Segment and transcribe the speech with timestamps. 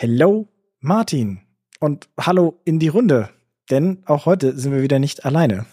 [0.00, 0.46] Hello,
[0.78, 1.40] Martin.
[1.80, 3.30] Und hallo in die Runde.
[3.68, 5.66] Denn auch heute sind wir wieder nicht alleine.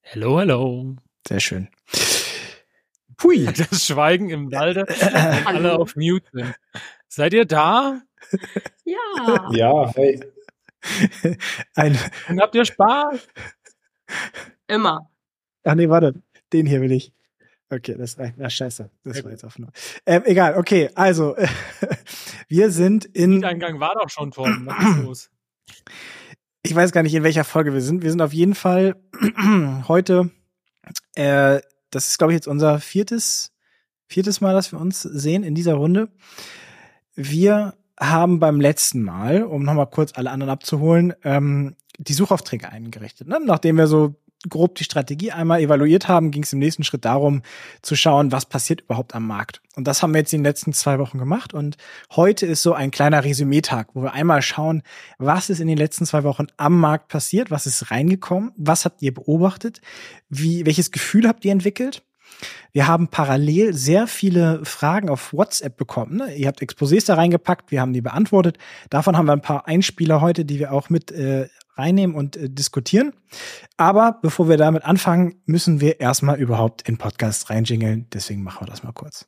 [0.00, 0.96] Hello, hello.
[1.28, 1.68] Sehr schön.
[3.22, 3.44] Hui.
[3.54, 6.54] Das Schweigen im Walde, wenn alle auf Mute sind.
[7.08, 8.00] Seid ihr da?
[8.86, 9.50] Ja.
[9.52, 10.24] Ja, hey.
[11.74, 11.98] Ein,
[12.30, 13.28] Und habt ihr Spaß?
[14.68, 15.10] Immer.
[15.64, 16.14] ach nee, warte.
[16.50, 17.12] Den hier will ich.
[17.68, 18.34] Okay, das reicht.
[18.38, 18.88] Na, scheiße.
[19.04, 19.70] Das war jetzt auf nur.
[20.06, 20.88] Ähm, egal, okay.
[20.94, 21.36] Also,
[22.48, 23.40] wir sind in.
[23.40, 24.66] Der Eingang war doch schon, Torben.
[24.66, 25.30] Was ist los?
[26.66, 28.02] ich weiß gar nicht, in welcher Folge wir sind.
[28.02, 28.96] Wir sind auf jeden Fall
[29.88, 30.30] heute,
[31.14, 33.52] äh, das ist, glaube ich, jetzt unser viertes,
[34.08, 36.08] viertes Mal, dass wir uns sehen in dieser Runde.
[37.14, 43.28] Wir haben beim letzten Mal, um nochmal kurz alle anderen abzuholen, ähm, die Suchaufträge eingerichtet.
[43.28, 43.38] Ne?
[43.44, 44.16] Nachdem wir so
[44.48, 47.42] grob die Strategie einmal evaluiert haben, ging es im nächsten Schritt darum,
[47.82, 49.60] zu schauen, was passiert überhaupt am Markt.
[49.74, 51.52] Und das haben wir jetzt in den letzten zwei Wochen gemacht.
[51.52, 51.76] Und
[52.14, 54.82] heute ist so ein kleiner Resümee-Tag, wo wir einmal schauen,
[55.18, 59.02] was ist in den letzten zwei Wochen am Markt passiert, was ist reingekommen, was habt
[59.02, 59.80] ihr beobachtet,
[60.28, 62.02] wie, welches Gefühl habt ihr entwickelt.
[62.72, 66.18] Wir haben parallel sehr viele Fragen auf WhatsApp bekommen.
[66.18, 66.34] Ne?
[66.34, 68.58] Ihr habt Exposés da reingepackt, wir haben die beantwortet.
[68.90, 72.50] Davon haben wir ein paar Einspieler heute, die wir auch mit äh, reinnehmen und äh,
[72.50, 73.12] diskutieren.
[73.76, 78.06] Aber bevor wir damit anfangen, müssen wir erstmal überhaupt in Podcast reinjingeln.
[78.12, 79.26] Deswegen machen wir das mal kurz.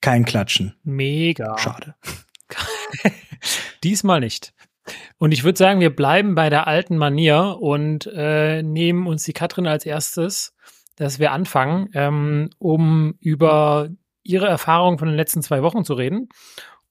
[0.00, 0.74] Kein Klatschen.
[0.82, 1.58] Mega.
[1.58, 1.94] Schade.
[3.84, 4.52] Diesmal nicht.
[5.18, 9.32] Und ich würde sagen, wir bleiben bei der alten Manier und äh, nehmen uns die
[9.32, 10.54] Katrin als erstes,
[10.96, 13.90] dass wir anfangen, ähm, um über
[14.22, 16.28] ihre Erfahrungen von den letzten zwei Wochen zu reden.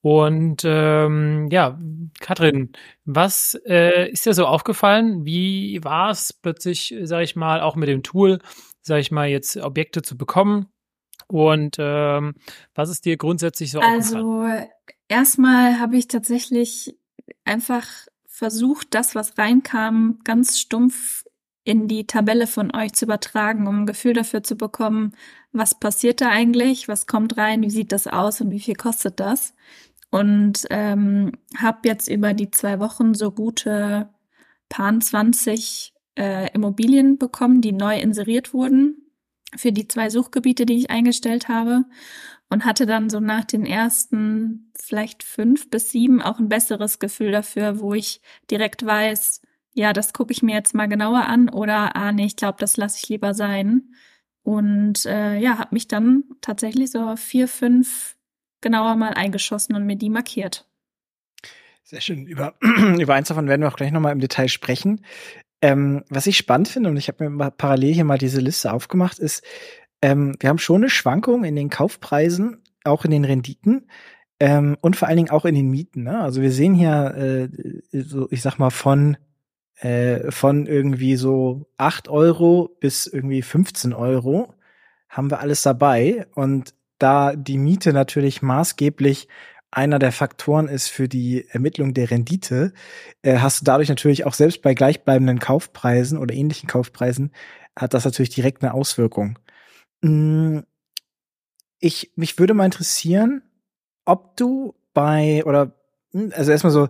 [0.01, 1.77] Und ähm, ja,
[2.19, 2.71] Katrin,
[3.03, 5.25] was äh, ist dir so aufgefallen?
[5.25, 8.39] Wie war es plötzlich, sage ich mal, auch mit dem Tool,
[8.81, 10.67] sage ich mal, jetzt Objekte zu bekommen?
[11.31, 12.33] Und ähm,
[12.73, 14.25] was ist dir grundsätzlich so aufgefallen?
[14.25, 14.67] Also
[15.07, 16.97] erstmal habe ich tatsächlich
[17.45, 17.85] einfach
[18.25, 21.25] versucht, das, was reinkam, ganz stumpf
[21.63, 25.13] in die Tabelle von euch zu übertragen, um ein Gefühl dafür zu bekommen,
[25.51, 29.19] was passiert da eigentlich, was kommt rein, wie sieht das aus und wie viel kostet
[29.19, 29.53] das.
[30.09, 34.09] Und ähm, habe jetzt über die zwei Wochen so gute
[34.67, 39.08] paar 20 äh, Immobilien bekommen, die neu inseriert wurden
[39.55, 41.85] für die zwei Suchgebiete, die ich eingestellt habe
[42.49, 47.31] und hatte dann so nach den ersten vielleicht fünf bis sieben auch ein besseres Gefühl
[47.31, 49.41] dafür, wo ich direkt weiß,
[49.73, 52.75] ja, das gucke ich mir jetzt mal genauer an oder ah nee, ich glaube, das
[52.77, 53.93] lasse ich lieber sein.
[54.43, 58.17] Und äh, ja, habe mich dann tatsächlich so vier, fünf
[58.61, 60.67] genauer mal eingeschossen und mir die markiert.
[61.83, 62.25] Sehr schön.
[62.25, 62.55] Über,
[62.99, 65.05] über eins davon werden wir auch gleich nochmal im Detail sprechen.
[65.61, 69.19] Ähm, was ich spannend finde, und ich habe mir parallel hier mal diese Liste aufgemacht,
[69.19, 69.43] ist,
[70.01, 73.89] ähm, wir haben schon eine Schwankung in den Kaufpreisen, auch in den Renditen
[74.39, 76.03] ähm, und vor allen Dingen auch in den Mieten.
[76.03, 76.21] Ne?
[76.21, 77.49] Also wir sehen hier,
[77.91, 79.17] äh, so, ich sag mal, von
[79.79, 84.53] äh, von irgendwie so acht Euro bis irgendwie 15 Euro
[85.07, 86.27] haben wir alles dabei.
[86.35, 89.27] Und da die Miete natürlich maßgeblich
[89.71, 92.73] einer der Faktoren ist für die Ermittlung der Rendite,
[93.21, 97.31] äh, hast du dadurch natürlich auch selbst bei gleichbleibenden Kaufpreisen oder ähnlichen Kaufpreisen
[97.77, 99.39] hat das natürlich direkt eine Auswirkung.
[100.01, 100.59] Mm,
[101.79, 103.41] Ich, mich würde mal interessieren,
[104.05, 105.75] ob du bei oder
[106.11, 106.89] hm, also erstmal so,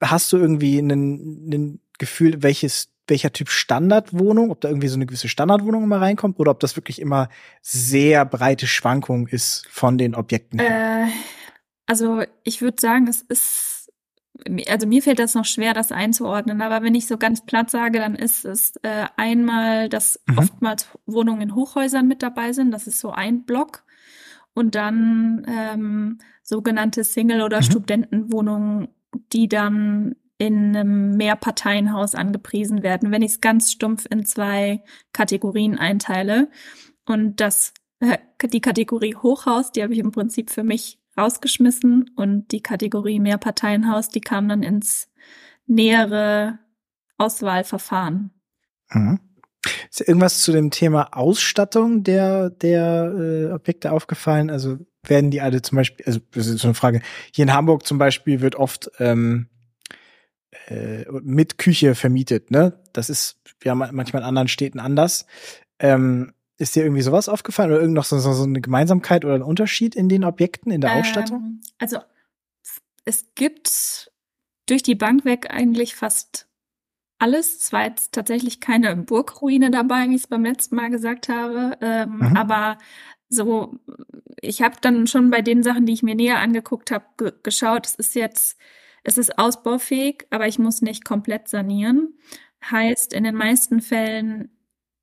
[0.00, 5.28] hast du irgendwie einen Gefühl, welches welcher Typ Standardwohnung, ob da irgendwie so eine gewisse
[5.28, 7.28] Standardwohnung immer reinkommt oder ob das wirklich immer
[7.62, 11.06] sehr breite Schwankung ist von den Objekten her?
[11.06, 11.10] Äh,
[11.86, 13.92] also ich würde sagen, es ist,
[14.68, 17.98] also mir fällt das noch schwer, das einzuordnen, aber wenn ich so ganz platt sage,
[17.98, 20.38] dann ist es äh, einmal, dass Mhm.
[20.38, 23.84] oftmals Wohnungen in Hochhäusern mit dabei sind, das ist so ein Block.
[24.54, 27.62] Und dann ähm, sogenannte Single- oder Mhm.
[27.64, 28.88] Studentenwohnungen,
[29.32, 34.82] die dann in einem Mehrparteienhaus angepriesen werden, wenn ich es ganz stumpf in zwei
[35.12, 36.50] Kategorien einteile.
[37.06, 42.52] Und das, äh, die Kategorie Hochhaus, die habe ich im Prinzip für mich rausgeschmissen und
[42.52, 45.08] die Kategorie Mehrparteienhaus, die kam dann ins
[45.66, 46.58] nähere
[47.18, 48.30] Auswahlverfahren.
[48.90, 49.20] Mhm.
[49.90, 54.50] Ist irgendwas zu dem Thema Ausstattung der, der äh, Objekte aufgefallen?
[54.50, 57.00] Also werden die alle zum Beispiel, also das ist so eine Frage,
[57.32, 59.48] hier in Hamburg zum Beispiel wird oft ähm,
[60.68, 62.80] äh, mit Küche vermietet, ne?
[62.92, 65.26] Das ist ja ma- manchmal in anderen Städten anders.
[65.78, 69.42] Ähm, ist dir irgendwie sowas aufgefallen oder irgend noch so, so, eine Gemeinsamkeit oder ein
[69.42, 71.42] Unterschied in den Objekten, in der Ausstattung?
[71.42, 71.98] Ähm, also
[73.04, 74.10] es gibt
[74.66, 76.48] durch die Bank weg eigentlich fast
[77.18, 77.56] alles.
[77.60, 81.78] Es war jetzt tatsächlich keine Burgruine dabei, wie ich es beim letzten Mal gesagt habe.
[81.80, 82.36] Ähm, mhm.
[82.36, 82.78] Aber
[83.28, 83.78] so,
[84.40, 87.86] ich habe dann schon bei den Sachen, die ich mir näher angeguckt habe, ge geschaut.
[87.86, 88.58] Es ist jetzt,
[89.02, 92.14] es ist ausbaufähig, aber ich muss nicht komplett sanieren.
[92.70, 94.55] Heißt, in den meisten Fällen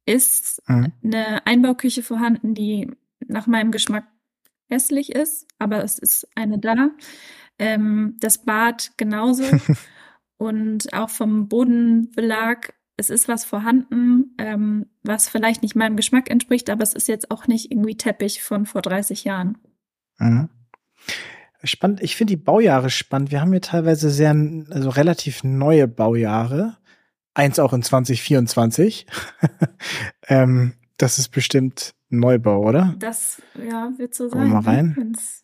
[0.06, 0.92] ist mhm.
[1.04, 2.92] eine Einbauküche vorhanden, die
[3.28, 4.06] nach meinem Geschmack
[4.70, 6.90] hässlich ist, aber es ist eine da.
[7.60, 9.44] Ähm, das Bad genauso.
[10.38, 16.70] und auch vom Bodenbelag, es ist was vorhanden, ähm, was vielleicht nicht meinem Geschmack entspricht,
[16.70, 19.58] aber es ist jetzt auch nicht irgendwie Teppich von vor 30 Jahren.
[20.20, 20.50] Mhm.
[21.64, 23.32] Spannend, ich finde die Baujahre spannend.
[23.32, 24.32] Wir haben hier teilweise sehr,
[24.70, 26.78] also relativ neue Baujahre.
[27.34, 29.08] Eins auch in 2024.
[30.28, 32.96] ähm, das ist bestimmt Neubau, oder?
[33.00, 34.50] Das, ja, wird so sein.
[34.50, 34.94] Gucken wir mal rein.
[34.96, 35.44] Wenn's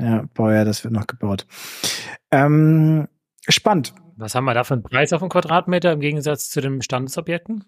[0.00, 1.46] ja, Baujahr, das wird noch gebaut.
[2.30, 3.06] Ähm,
[3.48, 3.94] spannend.
[4.16, 7.64] Was haben wir da für einen Preis auf einen Quadratmeter im Gegensatz zu den Bestandsobjekten?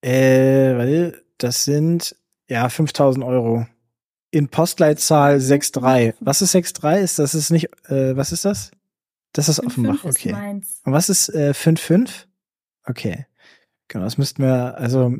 [0.00, 2.16] Äh, weil das sind
[2.48, 3.66] ja 5000 Euro.
[4.30, 6.14] In Postleitzahl 6,3.
[6.20, 6.98] Was ist 6,3?
[6.98, 8.72] Ist das ist nicht, äh, was ist das?
[9.36, 10.30] Das ist Offenbach, okay.
[10.30, 12.24] Ist Und was ist äh, 5,5?
[12.84, 13.26] Okay.
[13.88, 15.14] Genau, das müssten wir, also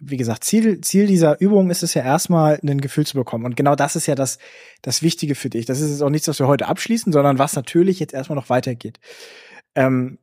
[0.00, 3.44] wie gesagt, Ziel, Ziel dieser Übung ist es ja erstmal, ein Gefühl zu bekommen.
[3.44, 4.38] Und genau das ist ja das,
[4.80, 5.66] das Wichtige für dich.
[5.66, 8.48] Das ist jetzt auch nichts, was wir heute abschließen, sondern was natürlich jetzt erstmal noch
[8.48, 8.98] weitergeht.
[9.74, 10.16] Ähm,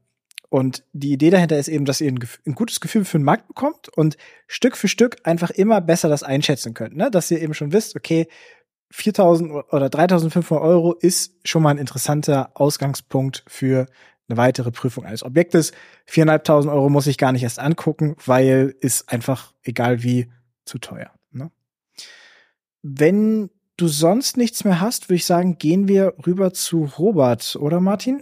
[0.49, 3.47] und die Idee dahinter ist eben, dass ihr ein, ein, gutes Gefühl für den Markt
[3.47, 4.17] bekommt und
[4.47, 6.95] Stück für Stück einfach immer besser das einschätzen könnt.
[6.95, 7.11] Ne?
[7.11, 8.27] Dass ihr eben schon wisst, okay,
[8.91, 13.87] 4000 oder 3500 Euro ist schon mal ein interessanter Ausgangspunkt für
[14.29, 15.71] eine weitere Prüfung eines Objektes.
[16.09, 20.29] 4.500 Euro muss ich gar nicht erst angucken, weil ist einfach, egal wie,
[20.65, 21.11] zu teuer.
[21.31, 21.51] Ne?
[22.81, 27.79] Wenn du sonst nichts mehr hast, würde ich sagen, gehen wir rüber zu Robert, oder
[27.79, 28.21] Martin?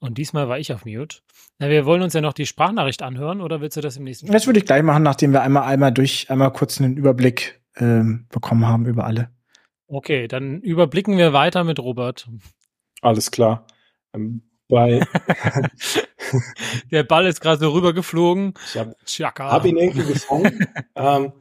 [0.00, 1.18] Und diesmal war ich auf Mute.
[1.58, 4.26] Na, wir wollen uns ja noch die Sprachnachricht anhören, oder willst du das im nächsten?
[4.26, 8.26] Das würde ich gleich machen, nachdem wir einmal einmal durch, einmal kurz einen Überblick ähm,
[8.30, 9.30] bekommen haben über alle.
[9.94, 12.28] Okay, dann überblicken wir weiter mit Robert.
[13.00, 13.64] Alles klar.
[14.12, 15.06] Ähm, bei
[16.90, 18.54] Der Ball ist gerade so rübergeflogen.
[18.66, 18.96] Ich habe
[19.38, 20.66] hab ihn irgendwie gefangen.
[20.96, 21.32] ähm,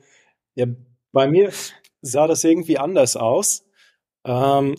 [0.54, 0.68] ja,
[1.12, 1.52] bei mir
[2.02, 3.66] sah das irgendwie anders aus.
[4.24, 4.76] Ähm,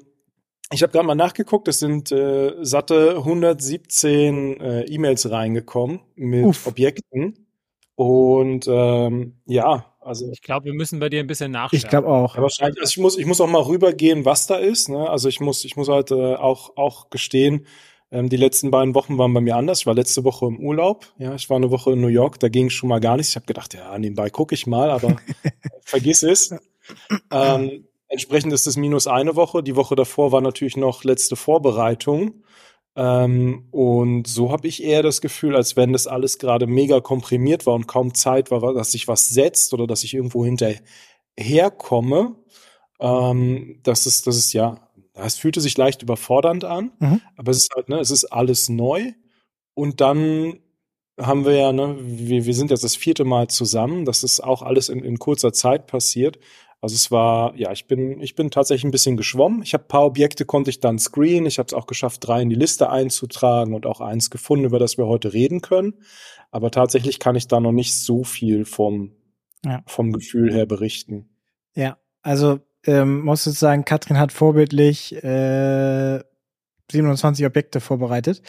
[0.70, 6.68] ich habe gerade mal nachgeguckt, es sind äh, satte 117 äh, E-Mails reingekommen mit Uff.
[6.68, 7.48] Objekten.
[7.96, 11.78] Und ähm, ja, also ich glaube, wir müssen bei dir ein bisschen nachschauen.
[11.78, 12.36] Ich glaube auch.
[12.36, 12.80] Ja, wahrscheinlich.
[12.80, 14.88] Also ich muss, ich muss auch mal rübergehen, was da ist.
[14.88, 15.08] Ne?
[15.08, 17.66] Also ich muss, ich muss halt äh, auch auch gestehen,
[18.14, 19.80] ähm, die letzten beiden Wochen waren bei mir anders.
[19.80, 21.12] Ich war letzte Woche im Urlaub.
[21.18, 22.38] Ja, ich war eine Woche in New York.
[22.38, 23.30] Da ging schon mal gar nichts.
[23.30, 25.16] Ich habe gedacht, ja, nebenbei gucke ich mal, aber
[25.84, 26.54] vergiss es.
[27.32, 29.64] Ähm, entsprechend ist es minus eine Woche.
[29.64, 32.43] Die Woche davor war natürlich noch letzte Vorbereitung.
[32.96, 37.66] Ähm, und so habe ich eher das Gefühl, als wenn das alles gerade mega komprimiert
[37.66, 42.36] war und kaum Zeit war, dass sich was setzt oder dass ich irgendwo hinterherkomme.
[43.00, 47.20] Ähm, das ist, das ist ja es fühlte sich leicht überfordernd an, mhm.
[47.36, 49.12] aber es ist halt, ne, es ist alles neu.
[49.74, 50.58] Und dann
[51.20, 54.04] haben wir ja, ne, wir, wir sind jetzt das vierte Mal zusammen.
[54.04, 56.38] Das ist auch alles in, in kurzer Zeit passiert.
[56.84, 59.62] Also es war, ja, ich bin, ich bin tatsächlich ein bisschen geschwommen.
[59.62, 61.46] Ich habe paar Objekte konnte ich dann screen.
[61.46, 64.78] Ich habe es auch geschafft, drei in die Liste einzutragen und auch eins gefunden, über
[64.78, 65.94] das wir heute reden können.
[66.50, 69.12] Aber tatsächlich kann ich da noch nicht so viel vom,
[69.64, 69.82] ja.
[69.86, 71.30] vom Gefühl her berichten.
[71.74, 76.22] Ja, also ähm, muss ich sagen, Katrin hat vorbildlich äh,
[76.92, 78.42] 27 Objekte vorbereitet.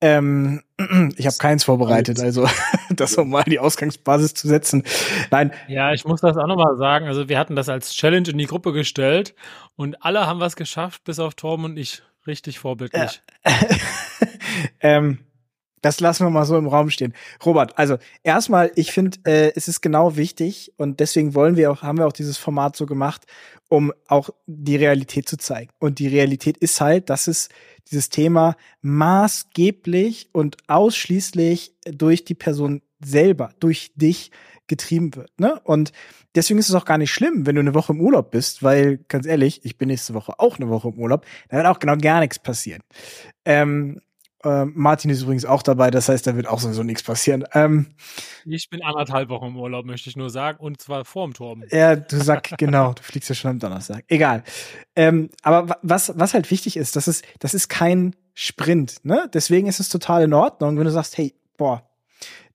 [0.00, 0.62] Ähm,
[1.16, 2.46] ich habe keins vorbereitet, also
[2.90, 4.84] das um mal die Ausgangsbasis zu setzen.
[5.30, 5.52] Nein.
[5.66, 7.06] Ja, ich muss das auch nochmal sagen.
[7.06, 9.34] Also wir hatten das als Challenge in die Gruppe gestellt
[9.76, 12.02] und alle haben was geschafft, bis auf Torben und ich.
[12.26, 13.22] Richtig vorbildlich.
[13.44, 13.52] Ja.
[14.80, 15.18] ähm,
[15.80, 17.14] das lassen wir mal so im Raum stehen.
[17.44, 21.82] Robert, also erstmal, ich finde, äh, es ist genau wichtig und deswegen wollen wir auch,
[21.82, 23.26] haben wir auch dieses Format so gemacht,
[23.68, 25.70] um auch die Realität zu zeigen.
[25.78, 27.48] Und die Realität ist halt, dass es
[27.90, 34.30] dieses Thema maßgeblich und ausschließlich durch die Person selber, durch dich
[34.66, 35.30] getrieben wird.
[35.40, 35.58] Ne?
[35.64, 35.92] Und
[36.34, 38.98] deswegen ist es auch gar nicht schlimm, wenn du eine Woche im Urlaub bist, weil,
[39.08, 41.96] ganz ehrlich, ich bin nächste Woche auch eine Woche im Urlaub, da wird auch genau
[41.96, 42.82] gar nichts passieren.
[43.44, 44.00] Ähm,
[44.44, 47.44] äh, Martin ist übrigens auch dabei, das heißt, da wird auch sowieso nichts passieren.
[47.54, 47.86] Ähm,
[48.44, 51.64] ich bin anderthalb Wochen im Urlaub, möchte ich nur sagen, und zwar vorm Turm.
[51.70, 54.04] Ja, du sagst genau, du fliegst ja schon am Donnerstag.
[54.08, 54.44] Egal.
[54.94, 59.28] Ähm, aber was, was halt wichtig ist, das ist, das ist kein Sprint, ne?
[59.34, 61.82] Deswegen ist es total in Ordnung, wenn du sagst, hey, boah,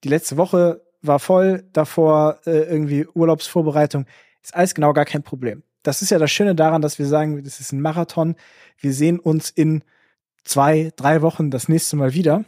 [0.02, 4.06] die letzte Woche war voll, davor äh, irgendwie Urlaubsvorbereitung,
[4.42, 5.62] ist alles genau gar kein Problem.
[5.82, 8.36] Das ist ja das Schöne daran, dass wir sagen, das ist ein Marathon.
[8.78, 9.84] Wir sehen uns in
[10.44, 12.44] zwei, drei Wochen das nächste Mal wieder.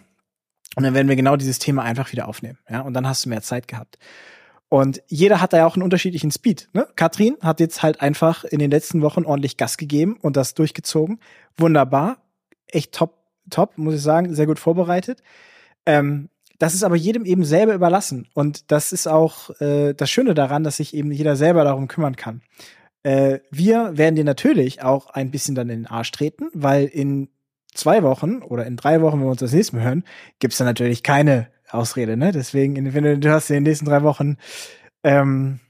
[0.76, 2.58] Und dann werden wir genau dieses Thema einfach wieder aufnehmen.
[2.68, 3.98] Ja, und dann hast du mehr Zeit gehabt.
[4.68, 6.68] Und jeder hat da ja auch einen unterschiedlichen Speed.
[6.72, 6.86] Ne?
[6.96, 11.20] Katrin hat jetzt halt einfach in den letzten Wochen ordentlich Gas gegeben und das durchgezogen.
[11.56, 12.18] Wunderbar.
[12.66, 13.16] Echt top,
[13.48, 14.34] top, muss ich sagen.
[14.34, 15.22] Sehr gut vorbereitet.
[15.86, 18.28] Ähm, das ist aber jedem eben selber überlassen.
[18.34, 22.16] Und das ist auch äh, das Schöne daran, dass sich eben jeder selber darum kümmern
[22.16, 22.42] kann.
[23.02, 27.28] Äh, wir werden dir natürlich auch ein bisschen dann in den Arsch treten, weil in
[27.76, 30.04] zwei Wochen oder in drei Wochen, wenn wir uns das nächste Mal hören,
[30.38, 32.32] gibt's dann natürlich keine Ausrede, ne?
[32.32, 34.36] Deswegen, wenn du, du hast in den nächsten drei Wochen,
[35.02, 35.60] ähm,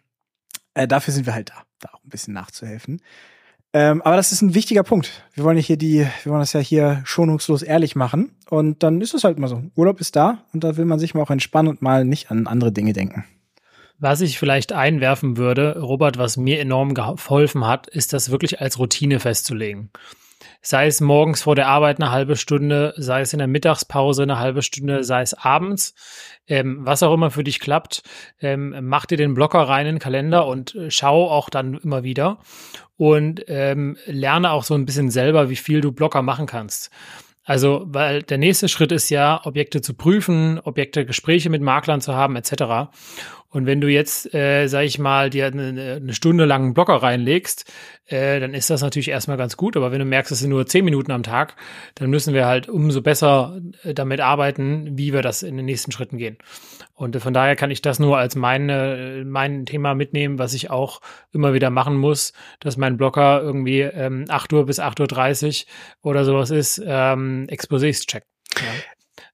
[0.74, 3.00] äh, dafür sind wir halt da, da auch ein bisschen nachzuhelfen.
[3.72, 5.24] Ähm, aber das ist ein wichtiger Punkt.
[5.34, 8.36] Wir wollen ja hier die, wir wollen das ja hier schonungslos ehrlich machen.
[8.48, 9.62] Und dann ist es halt mal so.
[9.74, 12.46] Urlaub ist da und da will man sich mal auch entspannen und mal nicht an
[12.46, 13.24] andere Dinge denken.
[13.98, 18.78] Was ich vielleicht einwerfen würde, Robert, was mir enorm geholfen hat, ist das wirklich als
[18.78, 19.90] Routine festzulegen
[20.60, 24.38] sei es morgens vor der Arbeit eine halbe Stunde, sei es in der Mittagspause eine
[24.38, 25.94] halbe Stunde, sei es abends,
[26.48, 28.02] ähm, was auch immer für dich klappt,
[28.40, 32.02] ähm, mach dir den Blocker rein in den Kalender und äh, schau auch dann immer
[32.02, 32.38] wieder
[32.96, 36.90] und ähm, lerne auch so ein bisschen selber, wie viel du Blocker machen kannst.
[37.46, 42.12] Also, weil der nächste Schritt ist ja, Objekte zu prüfen, Objekte, Gespräche mit Maklern zu
[42.12, 42.90] haben, etc.
[43.48, 46.94] Und wenn du jetzt, äh, sag ich mal, dir eine, eine Stunde lang einen Blocker
[46.94, 47.72] reinlegst,
[48.06, 49.76] äh, dann ist das natürlich erstmal ganz gut.
[49.76, 51.56] Aber wenn du merkst, es sind nur zehn Minuten am Tag,
[51.94, 55.92] dann müssen wir halt umso besser äh, damit arbeiten, wie wir das in den nächsten
[55.92, 56.38] Schritten gehen.
[56.94, 60.70] Und äh, von daher kann ich das nur als meine, mein Thema mitnehmen, was ich
[60.70, 61.00] auch
[61.32, 65.66] immer wieder machen muss, dass mein Blocker irgendwie ähm, 8 Uhr bis 8.30
[66.02, 68.26] Uhr oder sowas ist, ähm, Exposés checkt.
[68.56, 68.62] Ja.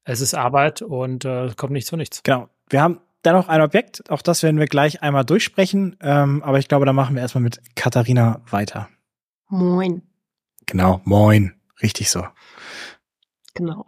[0.04, 2.22] Es ist Arbeit und äh, kommt nichts von nichts.
[2.22, 2.48] Genau.
[2.68, 6.68] Wir haben dennoch ein Objekt, auch das werden wir gleich einmal durchsprechen, ähm, aber ich
[6.68, 8.88] glaube, da machen wir erstmal mit Katharina weiter.
[9.48, 10.02] Moin.
[10.66, 11.54] Genau, moin.
[11.82, 12.24] Richtig so.
[13.54, 13.84] Genau.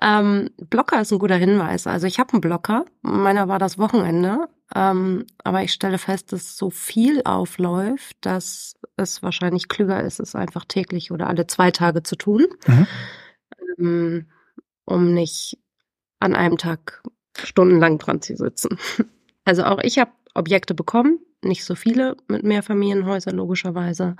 [0.00, 1.86] Ähm, Blocker ist ein guter Hinweis.
[1.86, 2.84] Also ich habe einen Blocker.
[3.02, 4.48] Meiner war das Wochenende.
[4.74, 10.34] Ähm, aber ich stelle fest, dass so viel aufläuft, dass es wahrscheinlich klüger ist, es
[10.34, 12.86] einfach täglich oder alle zwei Tage zu tun, mhm.
[13.78, 14.26] ähm,
[14.84, 15.58] um nicht
[16.18, 17.02] an einem Tag
[17.44, 18.78] stundenlang dran zu sitzen.
[19.48, 24.16] Also auch ich habe Objekte bekommen, nicht so viele mit Mehrfamilienhäusern logischerweise.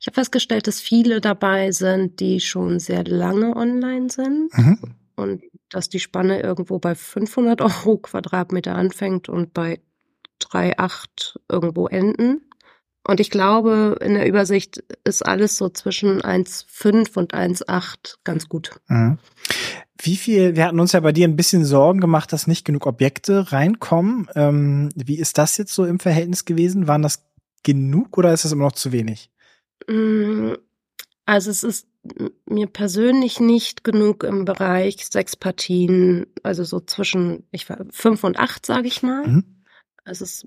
[0.00, 4.78] Ich habe festgestellt, dass viele dabei sind, die schon sehr lange online sind mhm.
[5.14, 9.80] und dass die Spanne irgendwo bei 500 Euro Quadratmeter anfängt und bei
[10.42, 12.47] 3,8 irgendwo enden.
[13.08, 18.78] Und ich glaube, in der Übersicht ist alles so zwischen 1,5 und 1,8 ganz gut.
[18.88, 19.18] Mhm.
[19.98, 22.84] Wie viel, wir hatten uns ja bei dir ein bisschen Sorgen gemacht, dass nicht genug
[22.84, 24.28] Objekte reinkommen.
[24.34, 26.86] Ähm, wie ist das jetzt so im Verhältnis gewesen?
[26.86, 27.24] Waren das
[27.62, 29.30] genug oder ist das immer noch zu wenig?
[29.88, 30.52] Mm,
[31.24, 31.88] also es ist
[32.44, 38.38] mir persönlich nicht genug im Bereich sechs Partien, also so zwischen ich war fünf und
[38.38, 39.26] acht, sage ich mal.
[39.26, 39.64] Mhm.
[40.04, 40.46] Es ist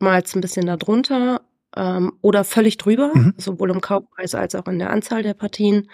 [0.00, 1.42] oftmals ein bisschen darunter
[1.76, 3.34] ähm, oder völlig drüber, mhm.
[3.36, 5.90] sowohl im Kaufpreis als auch in der Anzahl der Partien.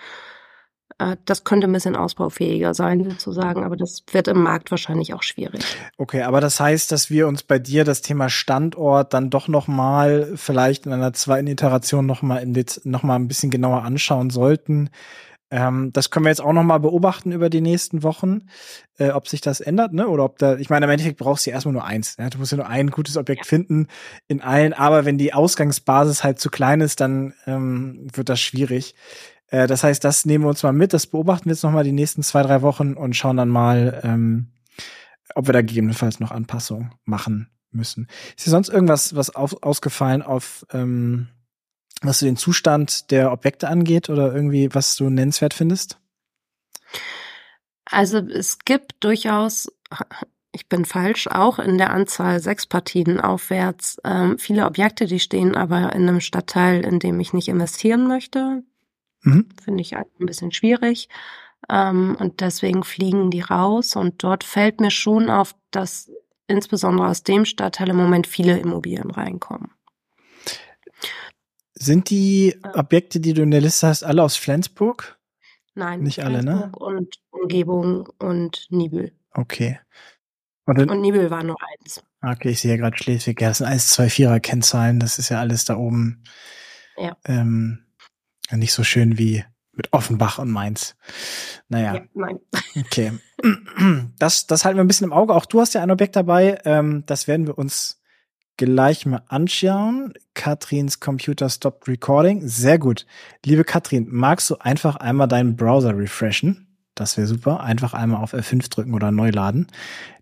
[0.98, 5.24] Äh, das könnte ein bisschen ausbaufähiger sein, sozusagen, aber das wird im Markt wahrscheinlich auch
[5.24, 5.62] schwierig.
[5.98, 9.66] Okay, aber das heißt, dass wir uns bei dir das Thema Standort dann doch noch
[9.66, 14.30] mal vielleicht in einer zweiten Iteration noch mal, in noch mal ein bisschen genauer anschauen
[14.30, 14.88] sollten.
[15.50, 18.48] Ähm, das können wir jetzt auch noch mal beobachten über die nächsten Wochen,
[18.98, 20.08] äh, ob sich das ändert, ne?
[20.08, 22.16] Oder ob da, ich meine, im Endeffekt brauchst du ja erstmal nur eins.
[22.18, 22.28] Ja?
[22.30, 23.86] Du musst ja nur ein gutes Objekt finden
[24.26, 28.94] in allen, aber wenn die Ausgangsbasis halt zu klein ist, dann ähm, wird das schwierig.
[29.48, 31.84] Äh, das heißt, das nehmen wir uns mal mit, das beobachten wir jetzt noch mal
[31.84, 34.48] die nächsten zwei, drei Wochen und schauen dann mal, ähm,
[35.34, 38.08] ob wir da gegebenenfalls noch Anpassungen machen müssen.
[38.36, 41.28] Ist dir sonst irgendwas was auf, ausgefallen auf ähm,
[42.02, 45.98] was du den Zustand der Objekte angeht oder irgendwie was du nennenswert findest?
[47.84, 49.68] Also es gibt durchaus,
[50.52, 55.56] ich bin falsch, auch in der Anzahl sechs Partien aufwärts ähm, viele Objekte, die stehen
[55.56, 58.62] aber in einem Stadtteil, in dem ich nicht investieren möchte.
[59.22, 59.48] Mhm.
[59.62, 61.08] Finde ich ein bisschen schwierig.
[61.68, 63.96] Ähm, und deswegen fliegen die raus.
[63.96, 66.10] Und dort fällt mir schon auf, dass
[66.48, 69.70] insbesondere aus dem Stadtteil im Moment viele Immobilien reinkommen.
[71.78, 75.18] Sind die Objekte, die du in der Liste hast, alle aus Flensburg?
[75.74, 76.72] Nein, nicht alle, ne?
[76.74, 79.12] Und Umgebung und Nibel.
[79.32, 79.78] Okay.
[80.64, 82.02] Und, und Nibel war nur eins.
[82.22, 83.40] Okay, ich sehe ja gerade Schleswig.
[83.40, 84.98] Ja, das sind 1, 2, 4er Kennzahlen.
[84.98, 86.24] Das ist ja alles da oben.
[86.96, 87.16] Ja.
[87.26, 87.84] Ähm,
[88.50, 90.96] nicht so schön wie mit Offenbach und Mainz.
[91.68, 91.94] Naja.
[91.94, 92.40] Ja, nein.
[92.78, 93.12] Okay.
[94.18, 95.34] Das, das halten wir ein bisschen im Auge.
[95.34, 96.58] Auch du hast ja ein Objekt dabei.
[96.64, 98.02] Ähm, das werden wir uns
[98.56, 100.14] gleich mal anschauen.
[100.34, 102.46] Katrins Computer stopped recording.
[102.46, 103.06] Sehr gut.
[103.44, 106.66] Liebe Katrin, magst du einfach einmal deinen Browser refreshen?
[106.94, 107.60] Das wäre super.
[107.60, 109.66] Einfach einmal auf F5 drücken oder neu laden.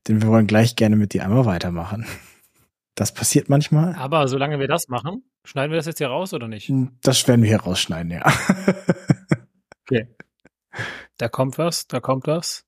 [0.08, 2.06] Denn wir wollen gleich gerne mit dir einmal weitermachen.
[2.94, 3.94] Das passiert manchmal.
[3.96, 6.70] Aber solange wir das machen, schneiden wir das jetzt hier raus oder nicht?
[7.02, 8.22] Das werden wir hier rausschneiden, ja.
[9.82, 10.14] okay.
[11.16, 12.64] Da kommt was, da kommt was.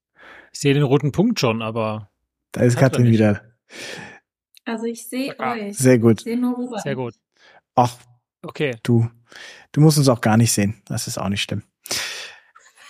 [0.53, 2.11] Ich sehe den roten Punkt schon, aber.
[2.53, 3.43] Da ist Katrin wieder.
[4.67, 5.79] Also ich sehe euch.
[5.79, 6.19] Sehr gut.
[6.21, 6.79] Ich sehe nur Ruben.
[6.81, 7.15] Sehr gut.
[7.77, 7.97] Ach,
[8.43, 8.77] okay.
[8.83, 9.09] Du,
[9.73, 10.83] du musst uns auch gar nicht sehen.
[10.87, 11.63] Das ist auch nicht schlimm.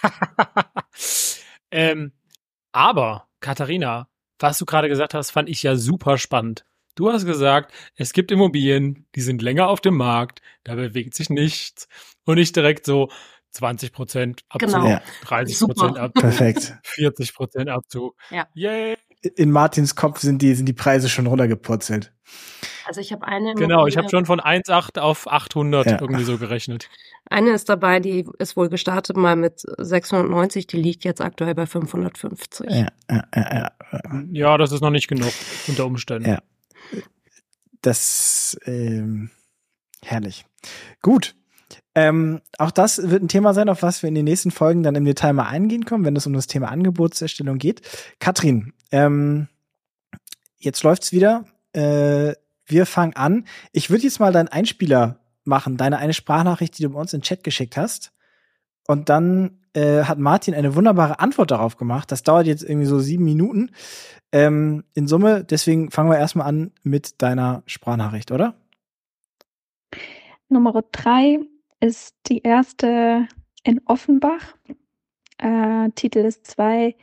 [1.71, 2.12] ähm,
[2.73, 6.64] aber, Katharina, was du gerade gesagt hast, fand ich ja super spannend.
[6.95, 11.28] Du hast gesagt, es gibt Immobilien, die sind länger auf dem Markt, da bewegt sich
[11.28, 11.88] nichts.
[12.25, 13.11] Und nicht direkt so
[13.50, 14.88] 20 Prozent Abzug, Genau.
[14.88, 15.02] Ja.
[15.23, 16.75] 30 Prozent Abzug, Perfekt.
[16.85, 18.16] 40 Prozent Abzug.
[18.30, 18.49] Ja.
[18.54, 18.97] Yay.
[19.37, 22.12] In Martins Kopf sind die, sind die Preise schon runtergepurzelt.
[22.87, 23.54] Also ich habe eine.
[23.54, 26.00] Genau, ich habe Immobilie- schon von 1,8 auf 800 Ja.
[26.00, 26.88] irgendwie so gerechnet.
[27.28, 31.66] Eine ist dabei, die ist wohl gestartet mal mit 690, die liegt jetzt aktuell bei
[31.66, 32.71] 550.
[32.71, 33.73] Ja, ja, ja, ja.
[34.30, 35.33] Ja, das ist noch nicht genug
[35.66, 36.28] unter Umständen.
[36.28, 36.38] Ja.
[37.83, 39.30] Das ähm,
[40.02, 40.45] herrlich.
[41.02, 41.35] Gut.
[41.97, 44.95] Ähm, auch das wird ein Thema sein, auf was wir in den nächsten Folgen dann
[44.97, 47.81] im Detail mal eingehen können, wenn es um das Thema Angebotserstellung geht.
[48.21, 49.49] Katrin, ähm,
[50.59, 51.47] jetzt läuft's wieder.
[51.73, 52.35] Äh,
[52.67, 53.47] wir fangen an.
[53.73, 57.21] Ich würde jetzt mal deinen Einspieler machen, deine eine Sprachnachricht, die du bei uns in
[57.21, 58.12] den Chat geschickt hast.
[58.87, 62.12] Und dann äh, hat Martin eine wunderbare Antwort darauf gemacht.
[62.12, 63.71] Das dauert jetzt irgendwie so sieben Minuten.
[64.33, 68.55] Ähm, in Summe, deswegen fangen wir erstmal an mit deiner Sprachnachricht, oder?
[70.50, 71.41] Nummer drei
[71.80, 73.28] ist die erste
[73.64, 74.56] in Offenbach.
[75.38, 76.97] Äh, Titel ist zwei,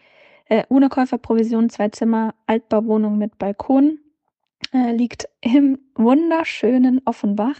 [0.45, 3.99] äh, ohne Käuferprovision, zwei Zimmer, Altbauwohnung mit Balkon.
[4.73, 7.59] Äh, liegt im wunderschönen Offenbach,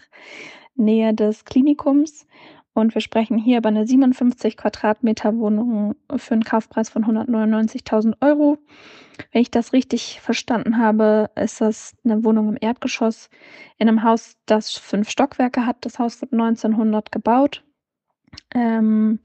[0.76, 2.26] Nähe des Klinikums.
[2.74, 8.58] Und wir sprechen hier über eine 57 Quadratmeter Wohnung für einen Kaufpreis von 199.000 Euro.
[9.32, 13.30] Wenn ich das richtig verstanden habe, ist das eine Wohnung im Erdgeschoss
[13.78, 15.78] in einem Haus, das fünf Stockwerke hat.
[15.82, 17.64] Das Haus wird 1900 gebaut.
[18.56, 19.20] Ähm,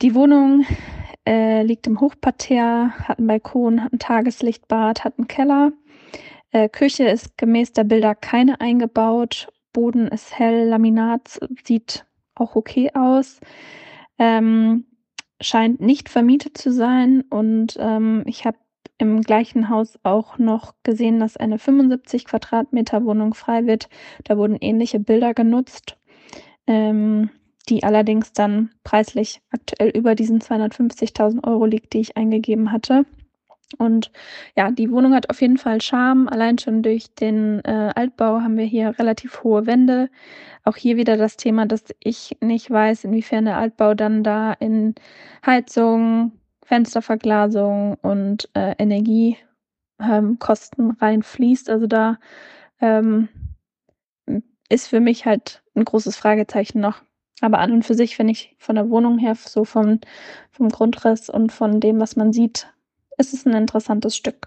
[0.00, 0.64] die Wohnung
[1.26, 5.72] äh, liegt im Hochparterre, hat einen Balkon, hat ein Tageslichtbad, hat einen Keller.
[6.52, 9.48] Äh, Küche ist gemäß der Bilder keine eingebaut.
[9.72, 12.06] Boden ist hell, Laminat sieht
[12.40, 13.40] auch okay aus.
[14.18, 14.84] Ähm,
[15.40, 18.58] scheint nicht vermietet zu sein und ähm, ich habe
[18.98, 23.88] im gleichen Haus auch noch gesehen, dass eine 75 Quadratmeter Wohnung frei wird.
[24.24, 25.96] Da wurden ähnliche Bilder genutzt,
[26.66, 27.30] ähm,
[27.68, 33.04] die allerdings dann preislich aktuell über diesen 250.000 Euro liegt, die ich eingegeben hatte.
[33.76, 34.10] Und
[34.56, 36.28] ja, die Wohnung hat auf jeden Fall Charme.
[36.28, 40.08] Allein schon durch den äh, Altbau haben wir hier relativ hohe Wände.
[40.64, 44.94] Auch hier wieder das Thema, dass ich nicht weiß, inwiefern der Altbau dann da in
[45.44, 46.32] Heizung,
[46.64, 49.40] Fensterverglasung und äh, Energiekosten
[50.90, 51.68] ähm, reinfließt.
[51.68, 52.18] Also da
[52.80, 53.28] ähm,
[54.70, 57.02] ist für mich halt ein großes Fragezeichen noch.
[57.40, 60.00] Aber an und für sich finde ich von der Wohnung her, so vom,
[60.50, 62.66] vom Grundriss und von dem, was man sieht,
[63.18, 64.46] ist es ein interessantes Stück.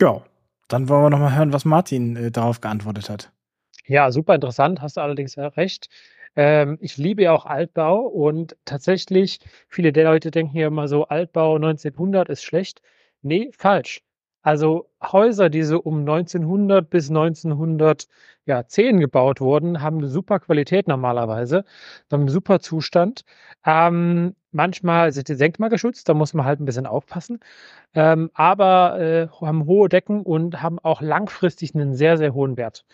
[0.00, 0.22] Ja.
[0.68, 3.30] Dann wollen wir noch mal hören, was Martin äh, darauf geantwortet hat.
[3.86, 5.90] Ja, super interessant, hast du allerdings ja recht.
[6.36, 11.04] Ähm, ich liebe ja auch Altbau und tatsächlich, viele der Leute denken hier immer so,
[11.06, 12.80] Altbau 1900 ist schlecht.
[13.22, 14.02] Nee, falsch.
[14.42, 21.64] Also Häuser, die so um 1900 bis 1910 gebaut wurden, haben eine super Qualität normalerweise,
[22.12, 23.24] haben einen super Zustand.
[23.64, 27.40] Ähm, manchmal sind die denkmalgeschützt, da muss man halt ein bisschen aufpassen,
[27.94, 32.84] ähm, aber äh, haben hohe Decken und haben auch langfristig einen sehr, sehr hohen Wert.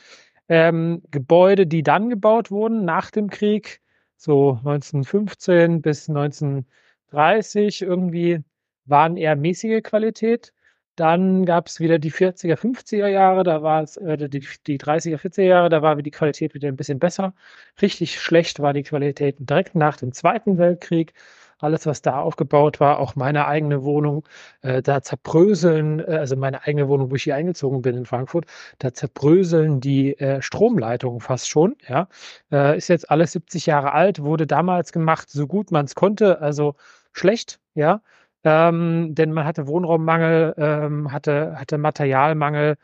[0.49, 3.81] Ähm, Gebäude, die dann gebaut wurden nach dem Krieg,
[4.17, 8.43] so 1915 bis 1930 irgendwie,
[8.85, 10.53] waren eher mäßige Qualität.
[10.97, 15.17] Dann gab es wieder die 40er, 50er Jahre, da war es, äh, die, die 30er,
[15.19, 17.33] 40er Jahre, da war die Qualität wieder ein bisschen besser.
[17.81, 21.15] Richtig schlecht war die Qualität direkt nach dem Zweiten Weltkrieg.
[21.61, 24.25] Alles, was da aufgebaut war, auch meine eigene Wohnung,
[24.63, 28.47] äh, da zerbröseln, äh, also meine eigene Wohnung, wo ich hier eingezogen bin in Frankfurt,
[28.79, 31.77] da zerbröseln die äh, Stromleitungen fast schon.
[31.89, 32.09] Ja,
[32.53, 36.41] äh, ist jetzt alles 70 Jahre alt, wurde damals gemacht, so gut man es konnte,
[36.41, 36.75] also
[37.13, 38.03] schlecht, ja,
[38.45, 42.77] ähm, denn man hatte Wohnraummangel, ähm, hatte hatte Materialmangel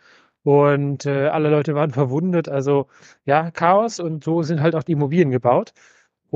[0.42, 2.88] und äh, alle Leute waren verwundet, also
[3.24, 5.72] ja Chaos und so sind halt auch die Immobilien gebaut.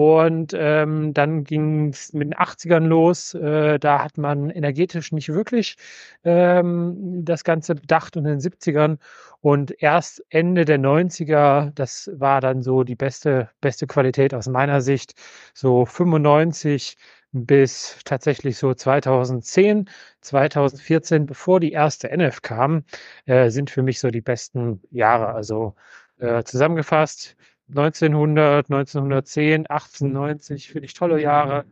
[0.00, 3.34] Und ähm, dann ging es mit den 80ern los.
[3.34, 5.76] Äh, da hat man energetisch nicht wirklich
[6.24, 8.96] ähm, das Ganze bedacht und in den 70ern.
[9.42, 14.80] Und erst Ende der 90er, das war dann so die beste, beste Qualität aus meiner
[14.80, 15.12] Sicht.
[15.52, 16.96] So 95
[17.32, 19.90] bis tatsächlich so 2010,
[20.22, 22.84] 2014, bevor die erste NF kam,
[23.26, 25.34] äh, sind für mich so die besten Jahre.
[25.34, 25.74] Also
[26.18, 27.36] äh, zusammengefasst,
[27.70, 31.64] 1900, 1910, 1890, finde ich tolle Jahre.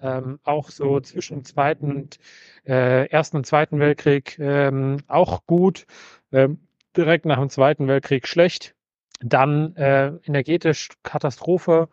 [0.00, 2.18] Ähm, auch so zwischen zweiten und
[2.64, 5.86] äh, ersten und zweiten Weltkrieg ähm, auch gut.
[6.32, 6.60] Ähm,
[6.96, 8.74] direkt nach dem Zweiten Weltkrieg schlecht.
[9.20, 11.88] Dann äh, energetisch Katastrophe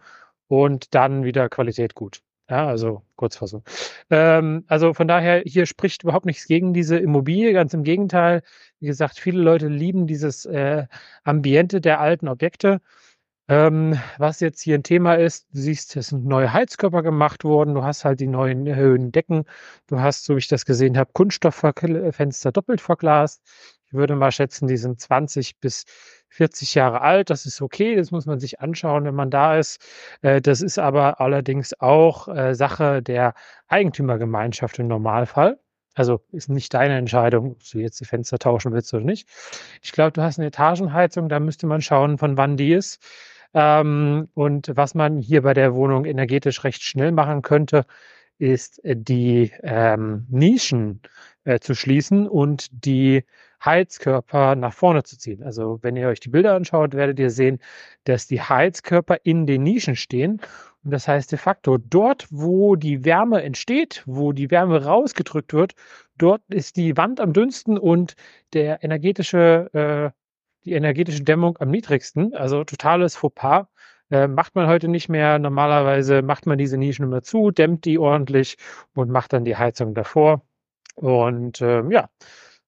[0.47, 2.21] und dann wieder Qualität gut.
[2.49, 3.63] Ja, also Kurzfassung.
[4.09, 8.43] Ähm, also von daher, hier spricht überhaupt nichts gegen diese Immobilie, ganz im Gegenteil.
[8.79, 10.85] Wie gesagt, viele Leute lieben dieses äh,
[11.23, 12.81] Ambiente der alten Objekte.
[13.51, 17.75] Ähm, was jetzt hier ein Thema ist, du siehst, es sind neue Heizkörper gemacht worden,
[17.75, 19.43] du hast halt die neuen Höhen Decken,
[19.87, 23.41] du hast, so wie ich das gesehen habe, Kunststofffenster doppelt verglast.
[23.87, 25.83] Ich würde mal schätzen, die sind 20 bis
[26.29, 27.29] 40 Jahre alt.
[27.29, 29.85] Das ist okay, das muss man sich anschauen, wenn man da ist.
[30.21, 33.33] Äh, das ist aber allerdings auch äh, Sache der
[33.67, 35.59] Eigentümergemeinschaft im Normalfall.
[35.93, 39.27] Also ist nicht deine Entscheidung, ob du jetzt die Fenster tauschen willst oder nicht.
[39.81, 43.05] Ich glaube, du hast eine Etagenheizung, da müsste man schauen, von wann die ist.
[43.53, 47.85] Ähm, und was man hier bei der Wohnung energetisch recht schnell machen könnte,
[48.37, 51.01] ist die ähm, Nischen
[51.43, 53.23] äh, zu schließen und die
[53.63, 55.43] Heizkörper nach vorne zu ziehen.
[55.43, 57.59] Also wenn ihr euch die Bilder anschaut, werdet ihr sehen,
[58.05, 60.41] dass die Heizkörper in den Nischen stehen.
[60.83, 65.73] Und das heißt de facto, dort, wo die Wärme entsteht, wo die Wärme rausgedrückt wird,
[66.17, 68.15] dort ist die Wand am dünnsten und
[68.53, 70.20] der energetische, äh,
[70.65, 72.35] die energetische Dämmung am niedrigsten.
[72.35, 73.67] Also totales Fauxpas.
[74.11, 75.39] Äh, macht man heute nicht mehr.
[75.39, 78.57] Normalerweise macht man diese Nischen immer zu, dämmt die ordentlich
[78.93, 80.41] und macht dann die Heizung davor.
[80.95, 82.09] Und äh, ja,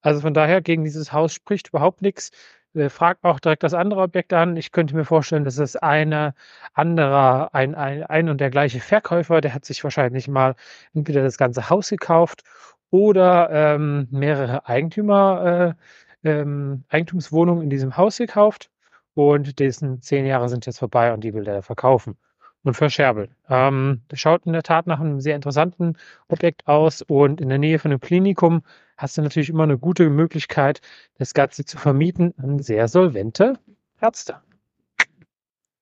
[0.02, 2.32] also von daher, gegen dieses Haus spricht überhaupt nichts.
[2.76, 4.58] Äh, frag auch direkt das andere Objekt an.
[4.58, 6.34] Ich könnte mir vorstellen, dass es eine
[6.74, 10.56] anderer, ein, ein, ein und der gleiche Verkäufer, der hat sich wahrscheinlich mal
[10.94, 12.44] entweder das ganze Haus gekauft
[12.90, 15.84] oder ähm, mehrere Eigentümer, äh,
[16.24, 18.70] ähm, Eigentumswohnungen in diesem Haus gekauft
[19.14, 22.18] und dessen zehn Jahre sind jetzt vorbei und die will er verkaufen
[22.64, 23.36] und verscherbeln.
[23.50, 27.58] Ähm, das schaut in der Tat nach einem sehr interessanten Objekt aus und in der
[27.58, 28.64] Nähe von einem Klinikum
[28.98, 30.82] hast du natürlich immer eine gute Möglichkeit,
[31.18, 33.60] das Ganze zu vermieten an sehr solvente
[34.00, 34.38] Ärzte.